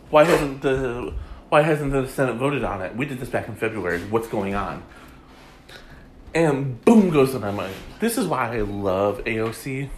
why 0.08 0.24
hasn't 0.24 0.62
the 0.62 1.12
why 1.50 1.62
hasn't 1.62 1.92
the 1.92 2.06
Senate 2.08 2.36
voted 2.36 2.64
on 2.64 2.80
it? 2.80 2.96
We 2.96 3.04
did 3.06 3.20
this 3.20 3.28
back 3.28 3.48
in 3.48 3.54
February. 3.54 4.00
What's 4.04 4.28
going 4.28 4.54
on? 4.54 4.82
And 6.34 6.84
boom 6.84 7.10
goes 7.10 7.32
to 7.32 7.38
my 7.38 7.50
mind. 7.50 7.74
This 8.00 8.18
is 8.18 8.26
why 8.26 8.56
I 8.56 8.60
love 8.60 9.24
AOC. 9.24 9.88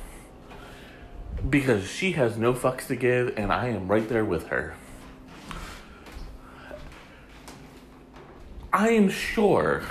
Because 1.49 1.89
she 1.89 2.13
has 2.13 2.37
no 2.37 2.53
fucks 2.53 2.87
to 2.89 2.97
give, 2.97 3.35
and 3.37 3.53
I 3.53 3.69
am 3.69 3.89
right 3.89 4.09
there 4.09 4.25
with 4.25 4.49
her. 4.49 4.75
I 8.73 8.91
am 8.91 9.09
sure 9.09 9.83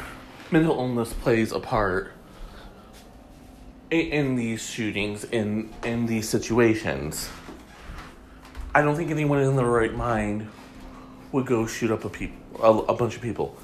mental 0.51 0.77
illness 0.77 1.11
plays 1.11 1.51
a 1.51 1.59
part 1.59 2.13
in, 3.91 4.35
these 4.35 4.61
shootings, 4.69 5.23
in 5.25 5.73
in 5.83 6.05
these 6.05 6.29
situations. 6.29 7.29
I 8.73 8.81
don't 8.81 8.95
think 8.95 9.09
anyone 9.11 9.41
in 9.41 9.55
their 9.55 9.65
right 9.65 9.93
mind 9.93 10.47
would 11.31 11.45
go 11.45 11.65
shoot 11.65 11.91
up 11.91 12.05
a 12.05 12.09
peop- 12.09 12.31
a, 12.61 12.69
a 12.69 12.93
bunch 12.93 13.15
of 13.15 13.21
people. 13.21 13.57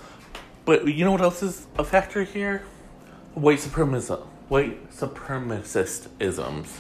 But 0.66 0.88
you 0.88 1.06
know 1.06 1.12
what 1.12 1.22
else 1.22 1.44
is 1.44 1.68
a 1.78 1.84
factor 1.84 2.24
here? 2.24 2.64
White 3.36 3.60
supremacism. 3.60 4.26
White 4.50 4.92
supremacist 4.92 6.08
isms. 6.20 6.76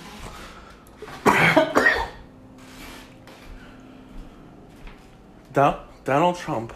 Donald 6.03 6.35
Trump 6.35 6.73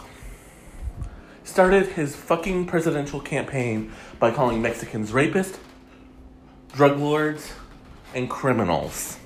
started 1.44 1.88
his 1.88 2.16
fucking 2.16 2.68
presidential 2.68 3.20
campaign 3.20 3.92
by 4.20 4.30
calling 4.32 4.62
Mexicans 4.62 5.12
rapists, 5.12 5.58
drug 6.74 7.00
lords, 7.00 7.54
and 8.14 8.30
criminals. 8.30 9.18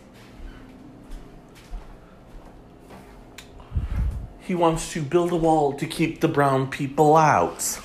He 4.45 4.55
wants 4.55 4.91
to 4.93 5.01
build 5.01 5.31
a 5.31 5.37
wall 5.37 5.73
to 5.73 5.85
keep 5.85 6.19
the 6.19 6.27
brown 6.27 6.69
people 6.69 7.15
out. 7.15 7.79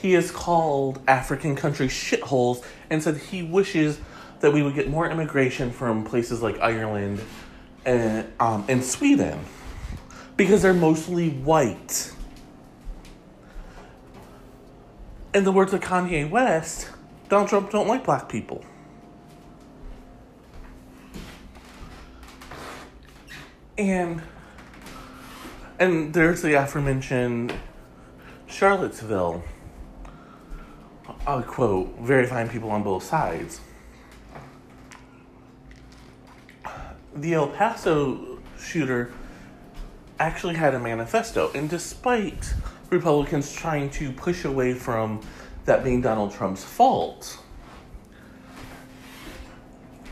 He 0.00 0.14
has 0.14 0.30
called 0.30 1.00
African 1.06 1.56
countries 1.56 1.90
shitholes 1.90 2.64
and 2.88 3.02
said 3.02 3.18
he 3.18 3.42
wishes 3.42 4.00
that 4.40 4.52
we 4.54 4.62
would 4.62 4.74
get 4.74 4.88
more 4.88 5.10
immigration 5.10 5.70
from 5.70 6.04
places 6.04 6.40
like 6.40 6.58
Ireland 6.60 7.20
and, 7.84 8.26
um, 8.40 8.64
and 8.66 8.82
Sweden 8.82 9.38
because 10.38 10.62
they're 10.62 10.72
mostly 10.72 11.28
white. 11.28 12.12
In 15.34 15.44
the 15.44 15.52
words 15.52 15.74
of 15.74 15.80
Kanye 15.80 16.28
West, 16.28 16.88
Donald 17.28 17.50
Trump 17.50 17.70
don't 17.70 17.86
like 17.86 18.04
black 18.04 18.28
people. 18.30 18.64
And 23.80 24.20
and 25.78 26.12
there's 26.12 26.42
the 26.42 26.52
aforementioned 26.52 27.54
Charlottesville. 28.46 29.42
I'll 31.26 31.42
quote, 31.42 31.98
very 32.00 32.26
fine 32.26 32.50
people 32.50 32.70
on 32.70 32.82
both 32.82 33.02
sides. 33.02 33.62
The 37.14 37.32
El 37.32 37.48
Paso 37.48 38.38
shooter 38.58 39.12
actually 40.18 40.56
had 40.56 40.74
a 40.74 40.78
manifesto, 40.78 41.50
and 41.54 41.70
despite 41.70 42.52
Republicans 42.90 43.50
trying 43.50 43.88
to 43.92 44.12
push 44.12 44.44
away 44.44 44.74
from 44.74 45.22
that 45.64 45.82
being 45.82 46.02
Donald 46.02 46.34
Trump's 46.34 46.62
fault, 46.62 47.38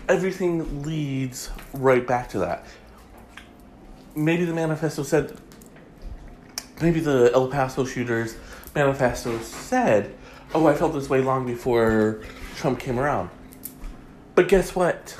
everything 0.08 0.82
leads 0.84 1.50
right 1.74 2.06
back 2.06 2.30
to 2.30 2.38
that 2.38 2.64
maybe 4.18 4.44
the 4.44 4.54
manifesto 4.54 5.02
said, 5.02 5.36
maybe 6.82 7.00
the 7.00 7.30
El 7.32 7.48
Paso 7.48 7.84
shooters 7.84 8.36
manifesto 8.74 9.38
said, 9.40 10.14
oh, 10.54 10.66
I 10.66 10.74
felt 10.74 10.92
this 10.92 11.08
way 11.08 11.20
long 11.20 11.46
before 11.46 12.22
Trump 12.56 12.80
came 12.80 12.98
around. 12.98 13.30
But 14.34 14.48
guess 14.48 14.74
what? 14.74 15.16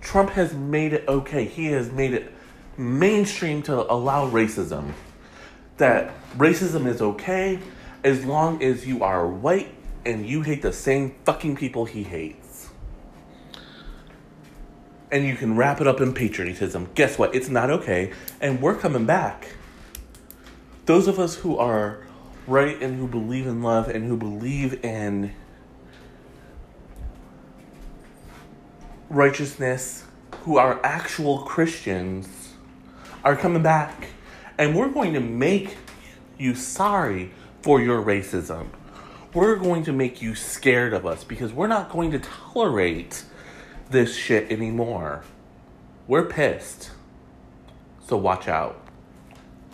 Trump 0.00 0.30
has 0.30 0.54
made 0.54 0.92
it 0.92 1.08
okay. 1.08 1.44
He 1.44 1.66
has 1.66 1.90
made 1.90 2.14
it 2.14 2.32
mainstream 2.76 3.62
to 3.62 3.90
allow 3.92 4.30
racism. 4.30 4.92
That 5.78 6.12
racism 6.36 6.86
is 6.86 7.00
okay 7.00 7.58
as 8.04 8.24
long 8.24 8.62
as 8.62 8.86
you 8.86 9.02
are 9.02 9.26
white 9.26 9.74
and 10.06 10.26
you 10.26 10.42
hate 10.42 10.62
the 10.62 10.72
same 10.72 11.14
fucking 11.24 11.56
people 11.56 11.84
he 11.84 12.02
hates. 12.02 12.47
And 15.10 15.24
you 15.24 15.36
can 15.36 15.56
wrap 15.56 15.80
it 15.80 15.86
up 15.86 16.00
in 16.00 16.12
patriotism. 16.12 16.88
Guess 16.94 17.18
what? 17.18 17.34
It's 17.34 17.48
not 17.48 17.70
okay, 17.70 18.12
and 18.40 18.60
we're 18.60 18.76
coming 18.76 19.06
back. 19.06 19.54
Those 20.86 21.08
of 21.08 21.18
us 21.18 21.36
who 21.36 21.56
are 21.58 22.06
right 22.46 22.80
and 22.80 22.98
who 22.98 23.06
believe 23.06 23.46
in 23.46 23.62
love 23.62 23.88
and 23.88 24.06
who 24.06 24.16
believe 24.16 24.84
in 24.84 25.34
righteousness, 29.10 30.04
who 30.42 30.58
are 30.58 30.80
actual 30.84 31.40
Christians, 31.40 32.54
are 33.24 33.36
coming 33.36 33.62
back. 33.62 34.08
And 34.56 34.74
we're 34.74 34.88
going 34.88 35.14
to 35.14 35.20
make 35.20 35.76
you 36.38 36.54
sorry 36.54 37.32
for 37.62 37.80
your 37.80 38.02
racism. 38.02 38.68
We're 39.34 39.56
going 39.56 39.84
to 39.84 39.92
make 39.92 40.22
you 40.22 40.34
scared 40.34 40.94
of 40.94 41.06
us 41.06 41.22
because 41.22 41.52
we're 41.52 41.66
not 41.66 41.90
going 41.90 42.10
to 42.12 42.18
tolerate 42.18 43.24
this 43.90 44.16
shit 44.16 44.50
anymore. 44.50 45.24
We're 46.06 46.26
pissed. 46.26 46.90
So 48.06 48.16
watch 48.16 48.48
out. 48.48 48.80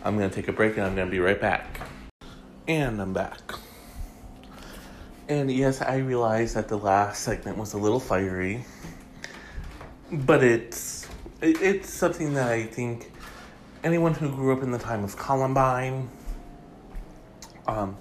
I'm 0.04 0.18
to 0.18 0.28
take 0.28 0.48
a 0.48 0.52
break 0.52 0.76
and 0.76 0.86
I'm 0.86 0.96
to 0.96 1.06
be 1.06 1.20
right 1.20 1.40
back. 1.40 1.80
And 2.68 3.00
I'm 3.00 3.12
back. 3.12 3.40
And 5.28 5.50
yes, 5.50 5.80
I 5.80 5.98
realize 5.98 6.54
that 6.54 6.68
the 6.68 6.76
last 6.76 7.22
segment 7.22 7.56
was 7.56 7.72
a 7.72 7.78
little 7.78 8.00
fiery, 8.00 8.64
but 10.12 10.44
it's 10.44 11.08
it's 11.40 11.90
something 11.90 12.34
that 12.34 12.50
I 12.50 12.64
think 12.64 13.10
anyone 13.82 14.12
who 14.12 14.30
grew 14.30 14.52
up 14.52 14.62
in 14.62 14.70
the 14.70 14.78
time 14.78 15.02
of 15.02 15.16
Columbine 15.16 16.10
um, 17.66 17.96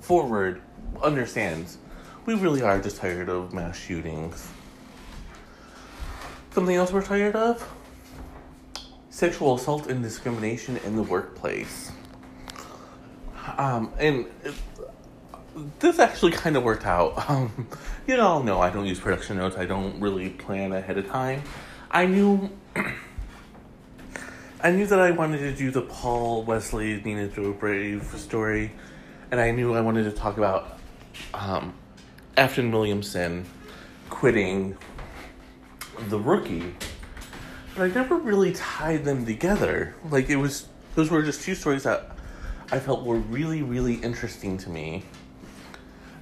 forward 0.00 0.60
understands. 1.02 1.78
We 2.26 2.34
really 2.34 2.62
are 2.62 2.80
just 2.80 2.96
tired 2.96 3.28
of 3.28 3.52
mass 3.52 3.78
shootings. 3.78 4.50
Something 6.56 6.76
else 6.76 6.90
we're 6.90 7.02
tired 7.02 7.36
of? 7.36 7.70
Sexual 9.10 9.56
assault 9.56 9.88
and 9.88 10.02
discrimination 10.02 10.78
in 10.86 10.96
the 10.96 11.02
workplace. 11.02 11.92
Um, 13.58 13.92
and 13.98 14.24
it, 14.42 14.54
this 15.80 15.98
actually 15.98 16.32
kind 16.32 16.56
of 16.56 16.62
worked 16.62 16.86
out. 16.86 17.22
Um, 17.28 17.68
you 18.06 18.18
all 18.18 18.42
know 18.42 18.58
I 18.58 18.70
don't 18.70 18.86
use 18.86 18.98
production 18.98 19.36
notes. 19.36 19.58
I 19.58 19.66
don't 19.66 20.00
really 20.00 20.30
plan 20.30 20.72
ahead 20.72 20.96
of 20.96 21.06
time. 21.08 21.42
I 21.90 22.06
knew, 22.06 22.48
I 24.62 24.70
knew 24.70 24.86
that 24.86 24.98
I 24.98 25.10
wanted 25.10 25.40
to 25.40 25.52
do 25.52 25.70
the 25.70 25.82
Paul 25.82 26.42
Wesley 26.44 27.02
Nina 27.02 27.28
Dobrev 27.28 28.02
story, 28.16 28.72
and 29.30 29.38
I 29.38 29.50
knew 29.50 29.74
I 29.74 29.82
wanted 29.82 30.04
to 30.04 30.12
talk 30.12 30.38
about 30.38 30.78
um, 31.34 31.74
Afton 32.34 32.72
Williamson 32.72 33.44
quitting 34.08 34.78
the 36.08 36.18
rookie, 36.18 36.74
but 37.74 37.90
I 37.90 37.94
never 37.94 38.16
really 38.16 38.52
tied 38.52 39.04
them 39.04 39.26
together. 39.26 39.94
Like 40.10 40.30
it 40.30 40.36
was, 40.36 40.66
those 40.94 41.10
were 41.10 41.22
just 41.22 41.42
two 41.42 41.54
stories 41.54 41.82
that 41.84 42.16
I 42.70 42.78
felt 42.78 43.04
were 43.04 43.18
really, 43.18 43.62
really 43.62 43.94
interesting 43.94 44.58
to 44.58 44.70
me, 44.70 45.04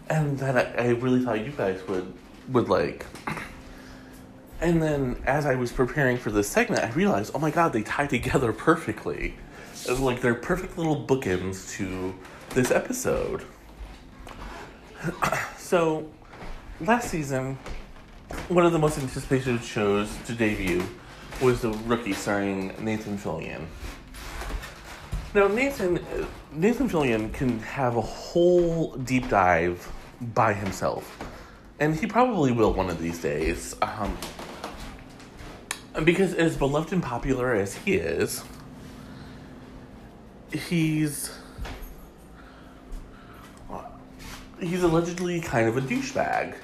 and 0.08 0.38
that 0.38 0.56
I, 0.56 0.84
I 0.84 0.88
really 0.90 1.24
thought 1.24 1.44
you 1.44 1.52
guys 1.52 1.80
would 1.88 2.12
would 2.48 2.68
like. 2.68 3.06
And 4.60 4.82
then 4.82 5.22
as 5.26 5.46
I 5.46 5.56
was 5.56 5.72
preparing 5.72 6.16
for 6.16 6.30
this 6.30 6.48
segment, 6.48 6.82
I 6.82 6.90
realized, 6.92 7.32
oh 7.34 7.38
my 7.38 7.50
god, 7.50 7.72
they 7.72 7.82
tie 7.82 8.06
together 8.06 8.52
perfectly. 8.52 9.34
It's 9.72 10.00
like 10.00 10.20
they're 10.20 10.34
perfect 10.34 10.78
little 10.78 11.04
bookends 11.04 11.70
to 11.72 12.14
this 12.50 12.70
episode. 12.70 13.44
so, 15.58 16.10
last 16.80 17.10
season, 17.10 17.58
one 18.48 18.66
of 18.66 18.72
the 18.72 18.78
most 18.78 18.98
anticipated 18.98 19.62
shows 19.62 20.16
to 20.26 20.34
debut 20.34 20.82
was 21.42 21.62
The 21.62 21.70
Rookie, 21.70 22.12
starring 22.12 22.74
Nathan 22.82 23.18
Fillion. 23.18 23.66
Now, 25.34 25.48
Nathan 25.48 26.04
Nathan 26.52 26.88
Fillion 26.88 27.32
can 27.32 27.58
have 27.60 27.96
a 27.96 28.00
whole 28.00 28.94
deep 28.96 29.28
dive 29.28 29.90
by 30.34 30.52
himself, 30.52 31.18
and 31.80 31.96
he 31.96 32.06
probably 32.06 32.52
will 32.52 32.72
one 32.72 32.88
of 32.88 33.00
these 33.00 33.20
days. 33.20 33.74
Um, 33.82 34.16
because 36.04 36.34
as 36.34 36.56
beloved 36.56 36.92
and 36.92 37.02
popular 37.02 37.54
as 37.54 37.74
he 37.74 37.94
is, 37.94 38.44
he's 40.52 41.36
he's 44.60 44.82
allegedly 44.82 45.40
kind 45.40 45.68
of 45.68 45.76
a 45.76 45.80
douchebag. 45.80 46.54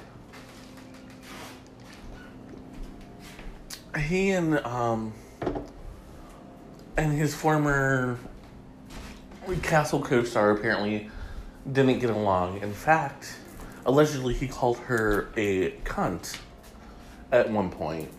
He 3.99 4.31
and 4.31 4.57
um 4.59 5.13
and 6.97 7.11
his 7.11 7.35
former 7.35 8.17
Castle 9.63 10.01
co-star 10.01 10.51
apparently 10.51 11.09
didn't 11.69 11.99
get 11.99 12.09
along. 12.09 12.61
In 12.61 12.71
fact, 12.71 13.35
allegedly 13.85 14.33
he 14.33 14.47
called 14.47 14.77
her 14.79 15.29
a 15.35 15.71
cunt 15.83 16.37
at 17.31 17.49
one 17.49 17.69
point. 17.69 18.09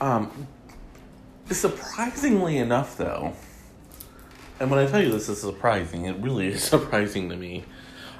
Um, 0.00 0.46
surprisingly 1.50 2.58
enough, 2.58 2.96
though, 2.96 3.34
and 4.60 4.70
when 4.70 4.78
I 4.78 4.86
tell 4.86 5.02
you 5.02 5.10
this 5.10 5.28
is 5.28 5.40
surprising, 5.40 6.04
it 6.04 6.16
really 6.18 6.48
is 6.48 6.62
surprising 6.62 7.28
to 7.30 7.36
me. 7.36 7.64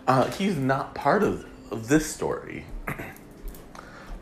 Uh, 0.06 0.30
he's 0.30 0.56
not 0.56 0.94
part 0.94 1.22
of, 1.22 1.46
of 1.70 1.88
this 1.88 2.12
story. 2.12 2.64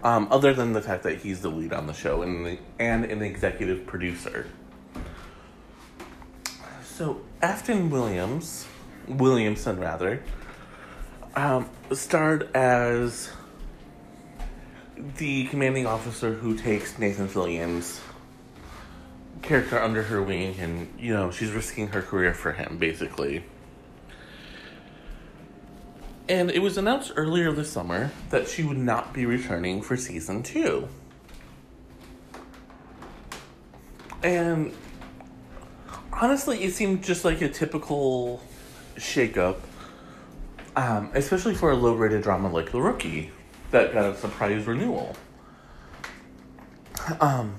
um, 0.02 0.28
other 0.30 0.52
than 0.52 0.72
the 0.72 0.82
fact 0.82 1.02
that 1.04 1.20
he's 1.20 1.42
the 1.42 1.48
lead 1.48 1.72
on 1.72 1.86
the 1.86 1.92
show 1.92 2.22
and 2.22 2.44
the, 2.44 2.58
and 2.78 3.04
an 3.04 3.22
executive 3.22 3.86
producer. 3.86 4.46
So 6.82 7.20
Afton 7.40 7.90
Williams, 7.90 8.66
Williamson 9.08 9.78
rather, 9.80 10.22
um, 11.34 11.68
starred 11.92 12.54
as 12.54 13.30
the 15.16 15.46
commanding 15.46 15.86
officer 15.86 16.34
who 16.34 16.56
takes 16.56 16.98
Nathan 16.98 17.28
Fillion's 17.28 18.00
character 19.42 19.80
under 19.80 20.02
her 20.04 20.22
wing, 20.22 20.56
and 20.60 20.88
you 20.98 21.12
know 21.12 21.30
she's 21.30 21.50
risking 21.50 21.88
her 21.88 22.02
career 22.02 22.34
for 22.34 22.52
him, 22.52 22.78
basically. 22.78 23.44
And 26.32 26.50
it 26.50 26.60
was 26.60 26.78
announced 26.78 27.12
earlier 27.14 27.52
this 27.52 27.70
summer 27.70 28.10
that 28.30 28.48
she 28.48 28.62
would 28.62 28.78
not 28.78 29.12
be 29.12 29.26
returning 29.26 29.82
for 29.82 29.98
season 29.98 30.42
two. 30.42 30.88
And 34.22 34.72
honestly, 36.10 36.64
it 36.64 36.72
seemed 36.72 37.04
just 37.04 37.26
like 37.26 37.42
a 37.42 37.50
typical 37.50 38.42
shakeup, 38.96 39.58
um, 40.74 41.10
especially 41.12 41.54
for 41.54 41.70
a 41.70 41.76
low 41.76 41.92
rated 41.92 42.22
drama 42.22 42.50
like 42.50 42.72
The 42.72 42.80
Rookie 42.80 43.30
that 43.70 43.92
got 43.92 44.06
a 44.06 44.16
surprise 44.16 44.66
renewal. 44.66 45.14
Um, 47.20 47.56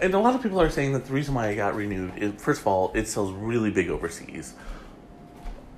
and 0.00 0.14
a 0.14 0.18
lot 0.20 0.36
of 0.36 0.44
people 0.44 0.60
are 0.60 0.70
saying 0.70 0.92
that 0.92 1.06
the 1.06 1.12
reason 1.12 1.34
why 1.34 1.48
it 1.48 1.56
got 1.56 1.74
renewed 1.74 2.12
is, 2.18 2.40
first 2.40 2.60
of 2.60 2.68
all, 2.68 2.92
it 2.94 3.08
sells 3.08 3.32
really 3.32 3.72
big 3.72 3.90
overseas. 3.90 4.54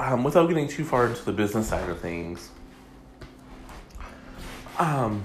Um, 0.02 0.24
without 0.24 0.48
getting 0.48 0.66
too 0.66 0.84
far 0.84 1.06
into 1.06 1.24
the 1.24 1.30
business 1.32 1.68
side 1.68 1.88
of 1.88 2.00
things, 2.00 2.50
um, 4.76 5.24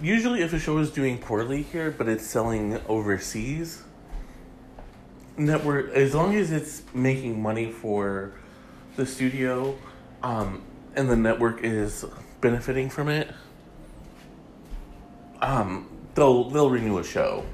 usually 0.00 0.42
if 0.42 0.52
a 0.52 0.58
show 0.60 0.78
is 0.78 0.92
doing 0.92 1.18
poorly 1.18 1.62
here, 1.62 1.90
but 1.90 2.08
it's 2.08 2.24
selling 2.24 2.80
overseas, 2.86 3.82
network 5.36 5.90
as 5.94 6.14
long 6.14 6.36
as 6.36 6.52
it's 6.52 6.84
making 6.94 7.42
money 7.42 7.72
for 7.72 8.34
the 8.94 9.04
studio, 9.04 9.76
um, 10.22 10.62
and 10.94 11.10
the 11.10 11.16
network 11.16 11.64
is 11.64 12.04
benefiting 12.40 12.88
from 12.88 13.08
it, 13.08 13.32
um, 15.42 15.88
they'll 16.14 16.50
they'll 16.50 16.70
renew 16.70 16.98
a 16.98 17.04
show. 17.04 17.44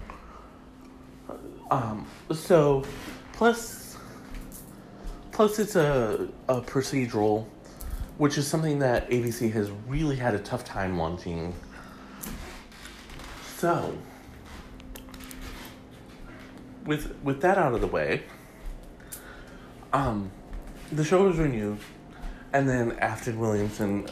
Um, 1.70 2.06
so, 2.30 2.84
plus, 3.32 3.81
plus 5.32 5.58
it's 5.58 5.74
a 5.74 6.28
a 6.48 6.60
procedural, 6.60 7.46
which 8.18 8.38
is 8.38 8.46
something 8.46 8.78
that 8.78 9.10
ABC 9.10 9.50
has 9.52 9.70
really 9.88 10.16
had 10.16 10.34
a 10.34 10.38
tough 10.38 10.64
time 10.64 10.98
launching. 10.98 11.54
So, 13.56 13.96
with 16.84 17.14
with 17.22 17.40
that 17.40 17.58
out 17.58 17.74
of 17.74 17.80
the 17.80 17.86
way, 17.86 18.22
um, 19.92 20.30
the 20.92 21.04
show 21.04 21.24
was 21.24 21.38
renewed, 21.38 21.78
and 22.52 22.68
then 22.68 22.92
Afton 22.98 23.38
Williamson 23.40 24.06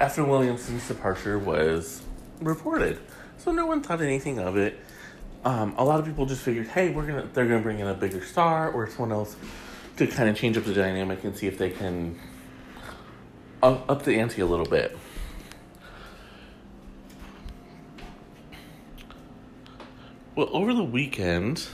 Afton 0.00 0.28
Williamson's 0.28 0.86
departure 0.86 1.38
was 1.38 2.02
reported, 2.40 3.00
so 3.38 3.50
no 3.50 3.64
one 3.64 3.82
thought 3.82 4.02
anything 4.02 4.38
of 4.38 4.56
it 4.56 4.78
um, 5.46 5.76
a 5.78 5.84
lot 5.84 6.00
of 6.00 6.06
people 6.06 6.26
just 6.26 6.42
figured, 6.42 6.66
hey, 6.66 6.90
we're 6.90 7.06
gonna 7.06 7.28
they're 7.32 7.46
gonna 7.46 7.62
bring 7.62 7.78
in 7.78 7.86
a 7.86 7.94
bigger 7.94 8.22
star 8.24 8.68
or 8.68 8.90
someone 8.90 9.12
else 9.12 9.36
to 9.96 10.08
kind 10.08 10.28
of 10.28 10.36
change 10.36 10.58
up 10.58 10.64
the 10.64 10.74
dynamic 10.74 11.22
and 11.22 11.36
see 11.36 11.46
if 11.46 11.56
they 11.56 11.70
can 11.70 12.18
up, 13.62 13.88
up 13.88 14.02
the 14.02 14.18
ante 14.18 14.40
a 14.40 14.46
little 14.46 14.66
bit. 14.66 14.98
Well, 20.34 20.48
over 20.50 20.74
the 20.74 20.82
weekend, 20.82 21.68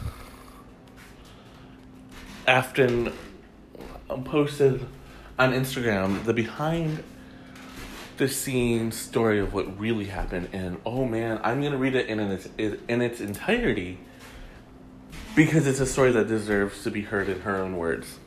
Afton 2.47 3.11
posted 4.27 4.87
on 5.39 5.55
Instagram 5.55 6.23
the 6.25 6.35
behind 6.35 7.03
the 8.17 8.29
scene 8.29 8.93
story 8.93 9.39
of 9.39 9.55
what 9.55 9.79
really 9.79 10.07
happened, 10.07 10.49
and 10.53 10.81
oh 10.85 11.05
man, 11.05 11.41
I'm 11.43 11.63
gonna 11.63 11.77
read 11.77 11.95
it 11.95 12.07
in 12.07 12.21
its 12.21 12.49
in 12.59 13.03
its 13.03 13.21
entirety 13.21 13.99
because 15.35 15.67
it's 15.67 15.81
a 15.81 15.87
story 15.87 16.13
that 16.13 16.29
deserves 16.29 16.83
to 16.85 16.91
be 16.91 17.03
heard 17.03 17.29
in 17.29 17.41
her 17.41 17.57
own 17.57 17.77
words. 17.77 18.19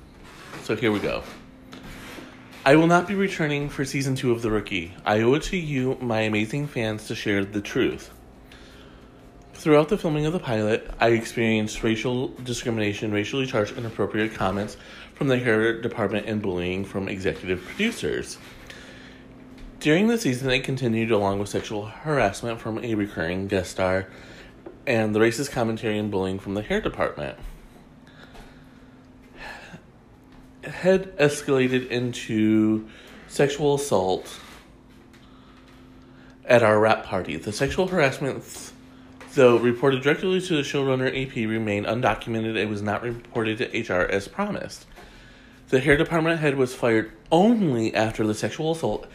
So 0.63 0.75
here 0.75 0.91
we 0.91 0.99
go. 0.99 1.23
I 2.65 2.75
will 2.75 2.87
not 2.87 3.07
be 3.07 3.13
returning 3.13 3.69
for 3.69 3.85
season 3.85 4.15
two 4.15 4.31
of 4.31 4.41
The 4.41 4.49
Rookie. 4.49 4.95
I 5.05 5.21
owe 5.21 5.35
it 5.35 5.43
to 5.43 5.57
you, 5.57 5.99
my 6.01 6.21
amazing 6.21 6.65
fans, 6.65 7.05
to 7.07 7.15
share 7.15 7.45
the 7.45 7.61
truth. 7.61 8.11
Throughout 9.53 9.89
the 9.89 9.99
filming 9.99 10.25
of 10.25 10.33
the 10.33 10.39
pilot, 10.39 10.89
I 10.99 11.09
experienced 11.09 11.83
racial 11.83 12.29
discrimination, 12.43 13.11
racially 13.11 13.45
charged 13.45 13.77
inappropriate 13.77 14.33
comments 14.33 14.77
from 15.13 15.27
the 15.27 15.37
hair 15.37 15.79
department, 15.79 16.25
and 16.25 16.41
bullying 16.41 16.85
from 16.85 17.07
executive 17.07 17.63
producers. 17.63 18.39
During 19.85 20.07
the 20.07 20.17
season, 20.17 20.49
it 20.49 20.63
continued 20.63 21.11
along 21.11 21.37
with 21.37 21.49
sexual 21.49 21.85
harassment 21.85 22.59
from 22.59 22.83
a 22.83 22.95
recurring 22.95 23.45
guest 23.45 23.69
star 23.69 24.07
and 24.87 25.13
the 25.13 25.19
racist 25.19 25.51
commentary 25.51 25.99
and 25.99 26.09
bullying 26.09 26.39
from 26.39 26.55
the 26.55 26.63
hair 26.63 26.81
department. 26.81 27.37
Had 30.63 31.15
escalated 31.17 31.87
into 31.89 32.89
sexual 33.27 33.75
assault 33.75 34.39
at 36.45 36.63
our 36.63 36.79
wrap 36.79 37.05
party. 37.05 37.37
The 37.37 37.53
sexual 37.53 37.87
harassment, 37.87 38.43
though 39.35 39.57
reported 39.59 40.01
directly 40.01 40.41
to 40.41 40.55
the 40.55 40.63
showrunner 40.63 41.09
AP, 41.09 41.35
remained 41.35 41.85
undocumented 41.85 42.59
and 42.59 42.71
was 42.71 42.81
not 42.81 43.03
reported 43.03 43.59
to 43.59 43.93
HR 43.93 44.07
as 44.07 44.27
promised. 44.27 44.87
The 45.69 45.79
hair 45.79 45.95
department 45.95 46.39
head 46.39 46.57
was 46.57 46.73
fired 46.73 47.11
only 47.31 47.93
after 47.93 48.25
the 48.25 48.33
sexual 48.33 48.71
assault 48.71 49.07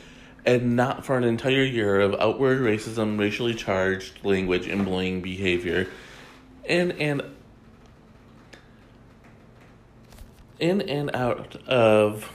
and 0.44 0.76
not 0.76 1.04
for 1.04 1.16
an 1.16 1.24
entire 1.24 1.64
year 1.64 2.00
of 2.00 2.14
outward 2.20 2.60
racism, 2.60 3.18
racially 3.18 3.54
charged 3.54 4.24
language, 4.24 4.66
and 4.66 4.84
bullying 4.84 5.20
behavior, 5.20 5.86
in 6.64 6.92
and 6.92 7.22
in 10.58 10.82
and 10.82 11.14
out 11.14 11.56
of 11.66 12.30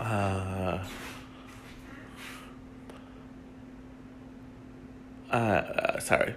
uh, 0.00 0.78
uh, 5.30 5.98
sorry, 6.00 6.34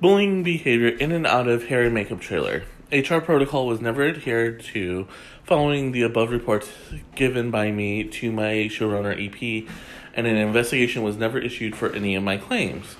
bullying 0.00 0.42
behavior 0.42 0.88
in 0.88 1.12
and 1.12 1.26
out 1.26 1.48
of 1.48 1.64
and 1.64 1.90
makeup 1.90 2.20
trailer. 2.20 2.64
HR 2.92 3.20
protocol 3.20 3.66
was 3.66 3.80
never 3.80 4.06
adhered 4.06 4.60
to 4.64 5.08
following 5.44 5.92
the 5.92 6.02
above 6.02 6.30
reports 6.30 6.70
given 7.14 7.50
by 7.50 7.70
me 7.70 8.04
to 8.04 8.30
my 8.30 8.68
showrunner 8.68 9.16
EP, 9.16 9.66
and 10.12 10.26
an 10.26 10.36
investigation 10.36 11.02
was 11.02 11.16
never 11.16 11.38
issued 11.38 11.74
for 11.74 11.90
any 11.94 12.14
of 12.14 12.22
my 12.22 12.36
claims. 12.36 12.96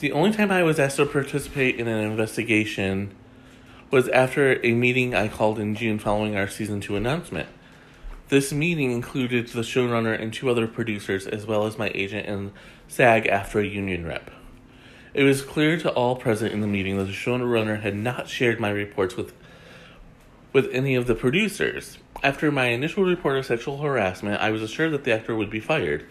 The 0.00 0.10
only 0.10 0.32
time 0.32 0.50
I 0.50 0.64
was 0.64 0.80
asked 0.80 0.96
to 0.96 1.06
participate 1.06 1.76
in 1.76 1.86
an 1.86 2.04
investigation 2.04 3.14
was 3.92 4.08
after 4.08 4.64
a 4.64 4.72
meeting 4.72 5.14
I 5.14 5.28
called 5.28 5.60
in 5.60 5.76
June 5.76 6.00
following 6.00 6.36
our 6.36 6.48
season 6.48 6.80
2 6.80 6.96
announcement. 6.96 7.48
This 8.28 8.52
meeting 8.52 8.90
included 8.90 9.48
the 9.48 9.60
showrunner 9.60 10.20
and 10.20 10.32
two 10.32 10.50
other 10.50 10.66
producers, 10.66 11.28
as 11.28 11.46
well 11.46 11.64
as 11.64 11.78
my 11.78 11.92
agent 11.94 12.26
and 12.26 12.50
SAG-AFTRA 12.88 13.72
union 13.72 14.04
rep. 14.04 14.30
It 15.12 15.24
was 15.24 15.42
clear 15.42 15.76
to 15.78 15.90
all 15.90 16.16
present 16.16 16.52
in 16.52 16.60
the 16.60 16.66
meeting 16.66 16.96
that 16.98 17.04
the 17.04 17.12
showrunner 17.12 17.80
had 17.80 17.96
not 17.96 18.28
shared 18.28 18.60
my 18.60 18.70
reports 18.70 19.16
with 19.16 19.32
with 20.52 20.68
any 20.72 20.94
of 20.94 21.06
the 21.06 21.14
producers. 21.14 21.98
After 22.22 22.50
my 22.50 22.66
initial 22.66 23.04
report 23.04 23.38
of 23.38 23.46
sexual 23.46 23.78
harassment, 23.78 24.40
I 24.40 24.50
was 24.50 24.62
assured 24.62 24.92
that 24.92 25.04
the 25.04 25.12
actor 25.12 25.34
would 25.36 25.50
be 25.50 25.60
fired. 25.60 26.06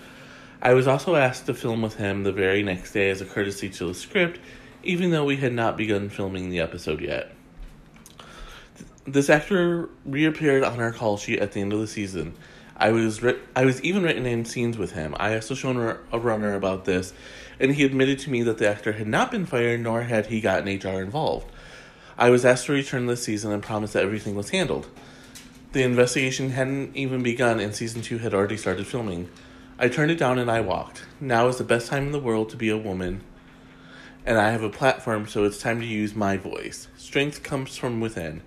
I 0.61 0.73
was 0.73 0.87
also 0.87 1.15
asked 1.15 1.45
to 1.45 1.53
film 1.53 1.81
with 1.81 1.95
him 1.95 2.23
the 2.23 2.31
very 2.31 2.63
next 2.63 2.93
day 2.93 3.09
as 3.09 3.21
a 3.21 3.25
courtesy 3.25 3.69
to 3.69 3.87
the 3.87 3.93
script, 3.93 4.39
even 4.83 5.11
though 5.11 5.25
we 5.25 5.37
had 5.37 5.53
not 5.53 5.77
begun 5.77 6.09
filming 6.09 6.49
the 6.49 6.59
episode 6.59 7.01
yet. 7.01 7.33
This 9.05 9.29
actor 9.29 9.89
reappeared 10.05 10.63
on 10.63 10.79
our 10.79 10.91
call 10.91 11.17
sheet 11.17 11.39
at 11.39 11.53
the 11.53 11.61
end 11.61 11.73
of 11.73 11.79
the 11.79 11.87
season. 11.87 12.33
I 12.75 12.91
was 12.91 13.21
ri- 13.21 13.39
I 13.55 13.65
was 13.65 13.81
even 13.83 14.03
written 14.03 14.25
in 14.25 14.45
scenes 14.45 14.77
with 14.77 14.93
him. 14.93 15.15
I 15.19 15.35
asked 15.35 15.49
the 15.49 15.55
showrunner 15.55 16.55
about 16.55 16.85
this, 16.85 17.13
and 17.59 17.75
he 17.75 17.83
admitted 17.83 18.19
to 18.19 18.29
me 18.29 18.41
that 18.43 18.57
the 18.57 18.69
actor 18.69 18.93
had 18.93 19.07
not 19.07 19.31
been 19.31 19.45
fired, 19.45 19.81
nor 19.81 20.03
had 20.03 20.27
he 20.27 20.41
gotten 20.41 20.67
HR 20.67 21.01
involved. 21.01 21.51
I 22.17 22.29
was 22.29 22.45
asked 22.45 22.65
to 22.65 22.73
return 22.73 23.05
this 23.05 23.23
season 23.23 23.51
and 23.51 23.63
promised 23.63 23.93
that 23.93 24.03
everything 24.03 24.35
was 24.35 24.49
handled. 24.49 24.87
The 25.71 25.83
investigation 25.83 26.51
hadn't 26.51 26.95
even 26.95 27.21
begun, 27.21 27.59
and 27.59 27.75
season 27.75 28.01
two 28.01 28.17
had 28.17 28.33
already 28.33 28.57
started 28.57 28.87
filming. 28.87 29.29
I 29.77 29.87
turned 29.87 30.11
it 30.11 30.17
down 30.17 30.39
and 30.39 30.49
I 30.49 30.61
walked. 30.61 31.05
Now 31.21 31.47
is 31.47 31.57
the 31.57 31.63
best 31.63 31.87
time 31.87 32.07
in 32.07 32.11
the 32.11 32.19
world 32.19 32.49
to 32.49 32.57
be 32.57 32.69
a 32.69 32.77
woman, 32.77 33.21
and 34.25 34.37
I 34.37 34.51
have 34.51 34.63
a 34.63 34.69
platform, 34.69 35.27
so 35.27 35.43
it's 35.43 35.59
time 35.59 35.79
to 35.79 35.85
use 35.85 36.15
my 36.15 36.37
voice. 36.37 36.87
Strength 36.97 37.43
comes 37.43 37.77
from 37.77 37.99
within, 37.99 38.41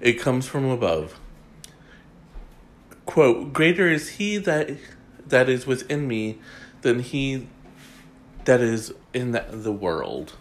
it 0.00 0.14
comes 0.14 0.46
from 0.46 0.64
above. 0.66 1.18
Quote, 3.06 3.52
Greater 3.52 3.88
is 3.88 4.10
he 4.10 4.36
that 4.38 4.70
that 5.26 5.48
is 5.48 5.66
within 5.66 6.06
me 6.06 6.38
than 6.82 7.00
he 7.00 7.48
that 8.44 8.60
is 8.60 8.94
in 9.12 9.32
the, 9.32 9.44
the 9.50 9.72
world. 9.72 10.34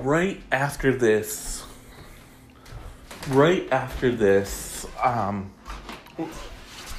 Right 0.00 0.40
after 0.50 0.94
this, 0.94 1.64
right 3.28 3.70
after 3.72 4.12
this, 4.12 4.86
um, 5.02 5.52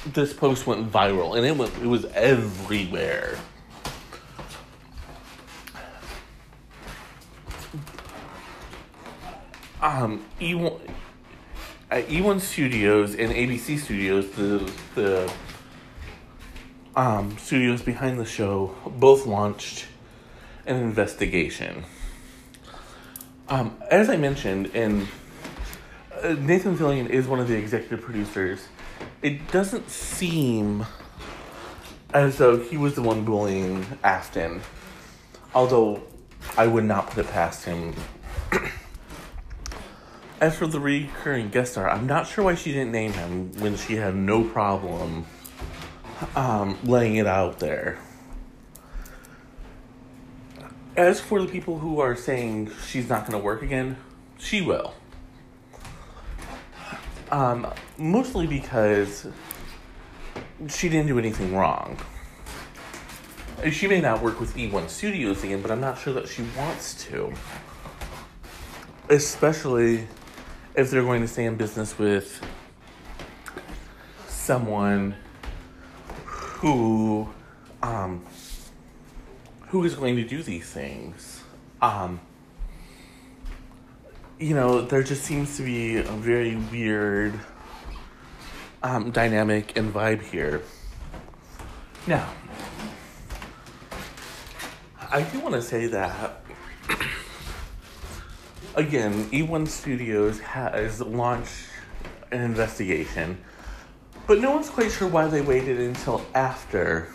this 0.06 0.32
post 0.32 0.66
went 0.66 0.90
viral, 0.90 1.36
and 1.36 1.46
it 1.46 1.56
went 1.56 1.72
it 1.82 1.86
was 1.86 2.04
everywhere. 2.06 3.38
Um, 9.80 10.24
eOne, 10.40 10.80
at 11.90 12.08
eOne 12.08 12.40
Studios 12.40 13.14
and 13.14 13.32
ABC 13.32 13.78
Studios, 13.78 14.30
the 14.30 14.72
the 14.94 15.32
um, 16.96 17.36
studios 17.38 17.82
behind 17.82 18.18
the 18.18 18.24
show, 18.24 18.74
both 18.86 19.26
launched 19.26 19.86
an 20.66 20.76
investigation. 20.76 21.84
Um, 23.48 23.76
as 23.90 24.08
I 24.08 24.16
mentioned, 24.16 24.70
and 24.74 25.06
uh, 26.22 26.34
Nathan 26.34 26.76
Fillion 26.76 27.08
is 27.10 27.26
one 27.26 27.40
of 27.40 27.48
the 27.48 27.56
executive 27.56 28.00
producers. 28.00 28.68
It 29.22 29.50
doesn't 29.50 29.90
seem 29.90 30.86
as 32.12 32.38
though 32.38 32.58
he 32.58 32.76
was 32.76 32.94
the 32.94 33.02
one 33.02 33.24
bullying 33.24 33.84
Afton, 34.02 34.62
although 35.54 36.02
I 36.56 36.66
would 36.66 36.84
not 36.84 37.08
put 37.08 37.26
it 37.26 37.30
past 37.30 37.64
him. 37.64 37.94
As 40.40 40.56
for 40.56 40.66
the 40.66 40.80
recurring 40.80 41.48
guest 41.50 41.72
star, 41.72 41.90
I'm 41.90 42.06
not 42.06 42.26
sure 42.26 42.44
why 42.44 42.54
she 42.54 42.72
didn't 42.72 42.92
name 42.92 43.12
him 43.12 43.52
when 43.60 43.76
she 43.76 43.96
had 43.96 44.14
no 44.14 44.44
problem 44.44 45.26
um, 46.36 46.78
laying 46.84 47.16
it 47.16 47.26
out 47.26 47.58
there. 47.58 47.98
As 50.96 51.20
for 51.20 51.40
the 51.40 51.48
people 51.48 51.78
who 51.78 52.00
are 52.00 52.14
saying 52.14 52.70
she's 52.86 53.08
not 53.08 53.22
going 53.26 53.38
to 53.38 53.44
work 53.44 53.62
again, 53.62 53.96
she 54.38 54.62
will. 54.62 54.94
Um, 57.30 57.66
mostly 57.98 58.46
because 58.46 59.26
she 60.68 60.88
didn't 60.88 61.08
do 61.08 61.18
anything 61.18 61.54
wrong. 61.54 61.98
She 63.70 63.86
may 63.86 64.00
not 64.00 64.22
work 64.22 64.40
with 64.40 64.54
eOne 64.56 64.88
Studios 64.88 65.42
again, 65.42 65.62
but 65.62 65.70
I'm 65.70 65.80
not 65.80 65.98
sure 65.98 66.12
that 66.12 66.28
she 66.28 66.44
wants 66.56 67.04
to. 67.06 67.32
Especially 69.08 70.06
if 70.74 70.90
they're 70.90 71.02
going 71.02 71.22
to 71.22 71.28
stay 71.28 71.44
in 71.44 71.56
business 71.56 71.98
with 71.98 72.40
someone 74.28 75.16
who 76.64 77.28
um, 77.82 78.24
who 79.68 79.84
is 79.84 79.94
going 79.94 80.16
to 80.16 80.24
do 80.24 80.42
these 80.42 80.64
things. 80.64 81.42
Um, 81.82 82.22
you 84.38 84.54
know, 84.54 84.80
there 84.80 85.02
just 85.02 85.24
seems 85.24 85.58
to 85.58 85.62
be 85.62 85.98
a 85.98 86.02
very 86.04 86.56
weird 86.56 87.38
um, 88.82 89.10
dynamic 89.10 89.76
and 89.76 89.92
vibe 89.92 90.22
here. 90.22 90.62
Now, 92.06 92.32
I 95.10 95.20
do 95.20 95.40
want 95.40 95.56
to 95.56 95.62
say 95.62 95.86
that 95.88 96.46
again, 98.74 99.26
eOne 99.32 99.68
Studios 99.68 100.40
has 100.40 101.02
launched 101.02 101.66
an 102.30 102.40
investigation, 102.40 103.36
but 104.26 104.40
no 104.40 104.52
one's 104.52 104.70
quite 104.70 104.90
sure 104.90 105.08
why 105.08 105.26
they 105.26 105.40
waited 105.40 105.80
until 105.80 106.24
after 106.34 107.08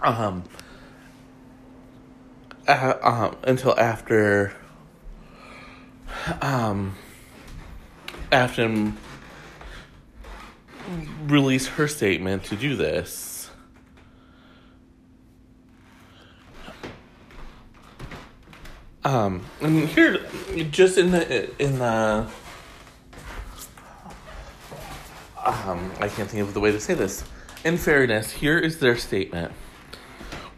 um, 0.00 0.44
uh, 2.66 2.94
um, 3.02 3.36
until 3.44 3.78
after 3.78 4.52
um, 6.40 6.96
released 11.26 11.68
her 11.70 11.88
statement 11.88 12.44
to 12.44 12.56
do 12.56 12.76
this. 12.76 13.50
Um, 19.04 19.44
and 19.60 19.88
here, 19.88 20.24
just 20.70 20.96
in 20.96 21.10
the 21.10 21.50
in 21.60 21.78
the 21.78 22.26
um, 25.44 25.90
I 26.00 26.08
can't 26.08 26.28
think 26.30 26.42
of 26.42 26.54
the 26.54 26.60
way 26.60 26.72
to 26.72 26.80
say 26.80 26.94
this. 26.94 27.24
In 27.64 27.76
fairness, 27.76 28.32
here 28.32 28.58
is 28.58 28.78
their 28.78 28.96
statement. 28.96 29.52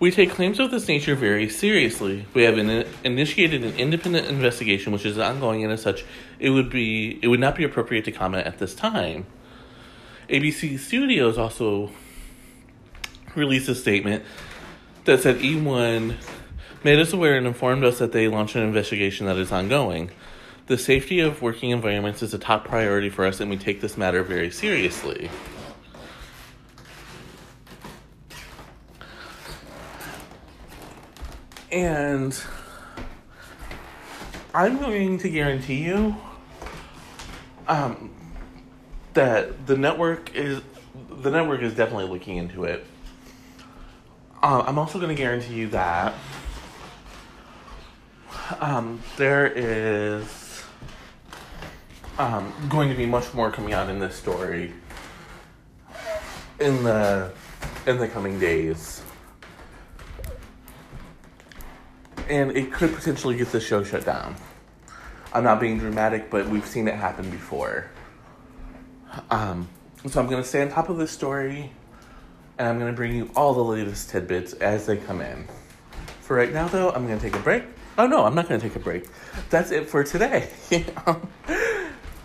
We 0.01 0.11
take 0.11 0.31
claims 0.31 0.59
of 0.59 0.71
this 0.71 0.89
nature 0.89 1.15
very 1.15 1.49
seriously. 1.49 2.27
We 2.35 2.43
have 2.43 2.59
in, 2.59 2.87
initiated 3.05 3.65
an 3.65 3.75
independent 3.77 4.27
investigation, 4.27 4.93
which 4.93 5.07
is 5.07 5.19
ongoing, 5.19 5.63
and 5.63 5.73
as 5.73 5.83
such, 5.83 6.05
it 6.39 6.51
would 6.51 6.69
be 6.69 7.19
it 7.23 7.29
would 7.29 7.41
not 7.41 7.57
be 7.57 7.65
appropriate 7.65 8.05
to 8.07 8.13
comment 8.13 8.47
at 8.47 8.59
this 8.59 8.75
time. 8.75 9.27
ABC 10.29 10.79
Studios 10.79 11.39
also 11.39 11.91
released 13.35 13.69
a 13.69 13.75
statement 13.75 14.25
that 15.05 15.21
said 15.21 15.37
eOne 15.37 16.17
made 16.83 16.99
us 16.99 17.13
aware 17.13 17.37
and 17.37 17.47
informed 17.47 17.85
us 17.85 17.99
that 17.99 18.13
they 18.13 18.29
launched 18.29 18.57
an 18.57 18.63
investigation 18.63 19.27
that 19.27 19.37
is 19.37 19.53
ongoing. 19.53 20.11
The 20.67 20.79
safety 20.79 21.21
of 21.21 21.43
working 21.43 21.71
environments 21.71 22.23
is 22.23 22.33
a 22.33 22.39
top 22.39 22.65
priority 22.65 23.11
for 23.11 23.27
us, 23.27 23.39
and 23.39 23.51
we 23.51 23.59
take 23.59 23.83
this 23.83 23.99
matter 23.99 24.23
very 24.23 24.51
seriously. 24.51 25.29
And 31.71 32.41
I'm 34.55 34.79
going 34.79 35.19
to 35.19 35.29
guarantee 35.29 35.85
you 35.85 36.17
um, 37.69 38.11
that 39.13 39.67
the 39.67 39.77
network 39.77 40.35
is 40.35 40.63
the 41.11 41.31
network 41.31 41.61
is 41.61 41.75
definitely 41.75 42.09
looking 42.09 42.39
into 42.39 42.65
it. 42.65 42.87
Uh, 44.43 44.63
I'm 44.67 44.79
also 44.79 44.99
going 44.99 45.15
to 45.15 45.21
guarantee 45.21 45.55
you 45.55 45.69
that 45.69 46.15
um, 48.61 49.03
there 49.17 49.47
is 49.47 50.44
um, 52.19 52.53
going 52.69 52.89
to 52.89 52.95
be 52.95 53.07
much 53.07 53.33
more 53.35 53.51
coming 53.51 53.73
out 53.73 53.89
in 53.89 53.99
this 53.99 54.15
story 54.15 54.73
in 56.61 56.85
the 56.85 57.33
in 57.87 57.99
the 57.99 58.09
coming 58.09 58.39
days. 58.39 59.03
And 62.29 62.57
it 62.57 62.73
could 62.73 62.95
potentially 62.95 63.37
get 63.37 63.53
the 63.53 63.61
show 63.61 63.85
shut 63.85 64.05
down. 64.05 64.37
I'm 65.33 65.45
not 65.45 65.61
being 65.61 65.79
dramatic, 65.79 66.31
but 66.31 66.49
we've 66.49 66.65
seen 66.65 66.89
it 66.89 66.95
happen 66.95 67.29
before. 67.29 67.91
Um, 69.31 69.69
so 70.07 70.21
I'm 70.21 70.29
going 70.29 70.43
to 70.43 70.49
stay 70.49 70.63
on 70.63 70.71
top 70.71 70.89
of 70.89 70.97
this 70.97 71.11
story, 71.11 71.71
and 72.57 72.69
I'm 72.69 72.79
going 72.79 72.91
to 72.91 72.97
bring 72.97 73.15
you 73.15 73.31
all 73.37 73.53
the 73.53 73.65
latest 73.65 74.11
tidbits 74.11 74.55
as 74.55 74.87
they 74.87 74.97
come 74.97 75.21
in. 75.21 75.47
For 76.21 76.37
right 76.37 76.53
now, 76.53 76.69
though, 76.69 76.91
I'm 76.91 77.07
going 77.07 77.19
to 77.19 77.25
take 77.25 77.39
a 77.39 77.43
break. 77.43 77.65
Oh, 77.99 78.07
no, 78.07 78.25
I'm 78.25 78.35
not 78.35 78.49
going 78.49 78.61
to 78.61 78.67
take 78.67 78.77
a 78.77 78.81
break. 78.81 79.07
That's 79.51 79.71
it 79.71 79.89
for 79.89 80.03
today. 80.03 80.49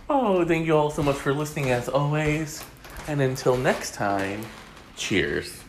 oh, 0.09 0.43
thank 0.45 0.65
you 0.65 0.75
all 0.75 0.89
so 0.89 1.03
much 1.03 1.15
for 1.15 1.33
listening, 1.33 1.71
as 1.71 1.87
always. 1.87 2.63
And 3.07 3.21
until 3.21 3.55
next 3.55 3.93
time, 3.93 4.41
cheers. 4.95 5.61